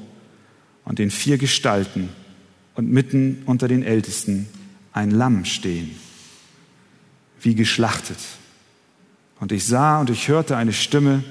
[0.85, 2.07] und den vier Gestalten
[2.75, 4.47] und mitten unter den Ältesten
[4.93, 5.93] ein Lamm stehen,
[7.41, 8.19] wie geschlachtet.
[9.41, 11.25] Und ich sah und ich hörte eine Stimme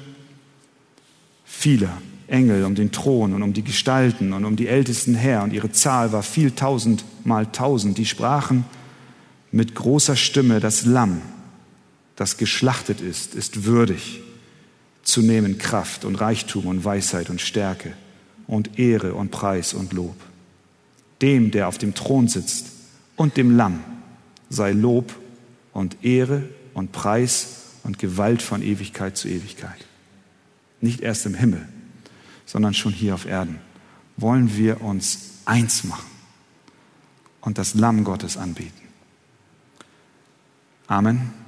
[1.46, 1.96] vieler
[2.28, 5.70] Engel um den Thron und um die Gestalten und um die Ältesten her, und ihre
[5.70, 8.64] Zahl war viel tausend mal tausend, die sprachen
[9.52, 11.22] mit großer Stimme, das Lamm,
[12.16, 14.22] das geschlachtet ist, ist würdig
[15.02, 17.92] zu nehmen Kraft und Reichtum und Weisheit und Stärke
[18.46, 20.16] und Ehre und Preis und Lob.
[21.22, 22.66] Dem, der auf dem Thron sitzt
[23.14, 23.80] und dem Lamm
[24.50, 25.14] sei Lob
[25.72, 26.42] und Ehre
[26.74, 29.86] und Preis und Gewalt von Ewigkeit zu Ewigkeit.
[30.80, 31.66] Nicht erst im Himmel,
[32.46, 33.58] sondern schon hier auf Erden,
[34.16, 36.10] wollen wir uns eins machen
[37.42, 38.86] und das Lamm Gottes anbeten.
[40.86, 41.45] Amen.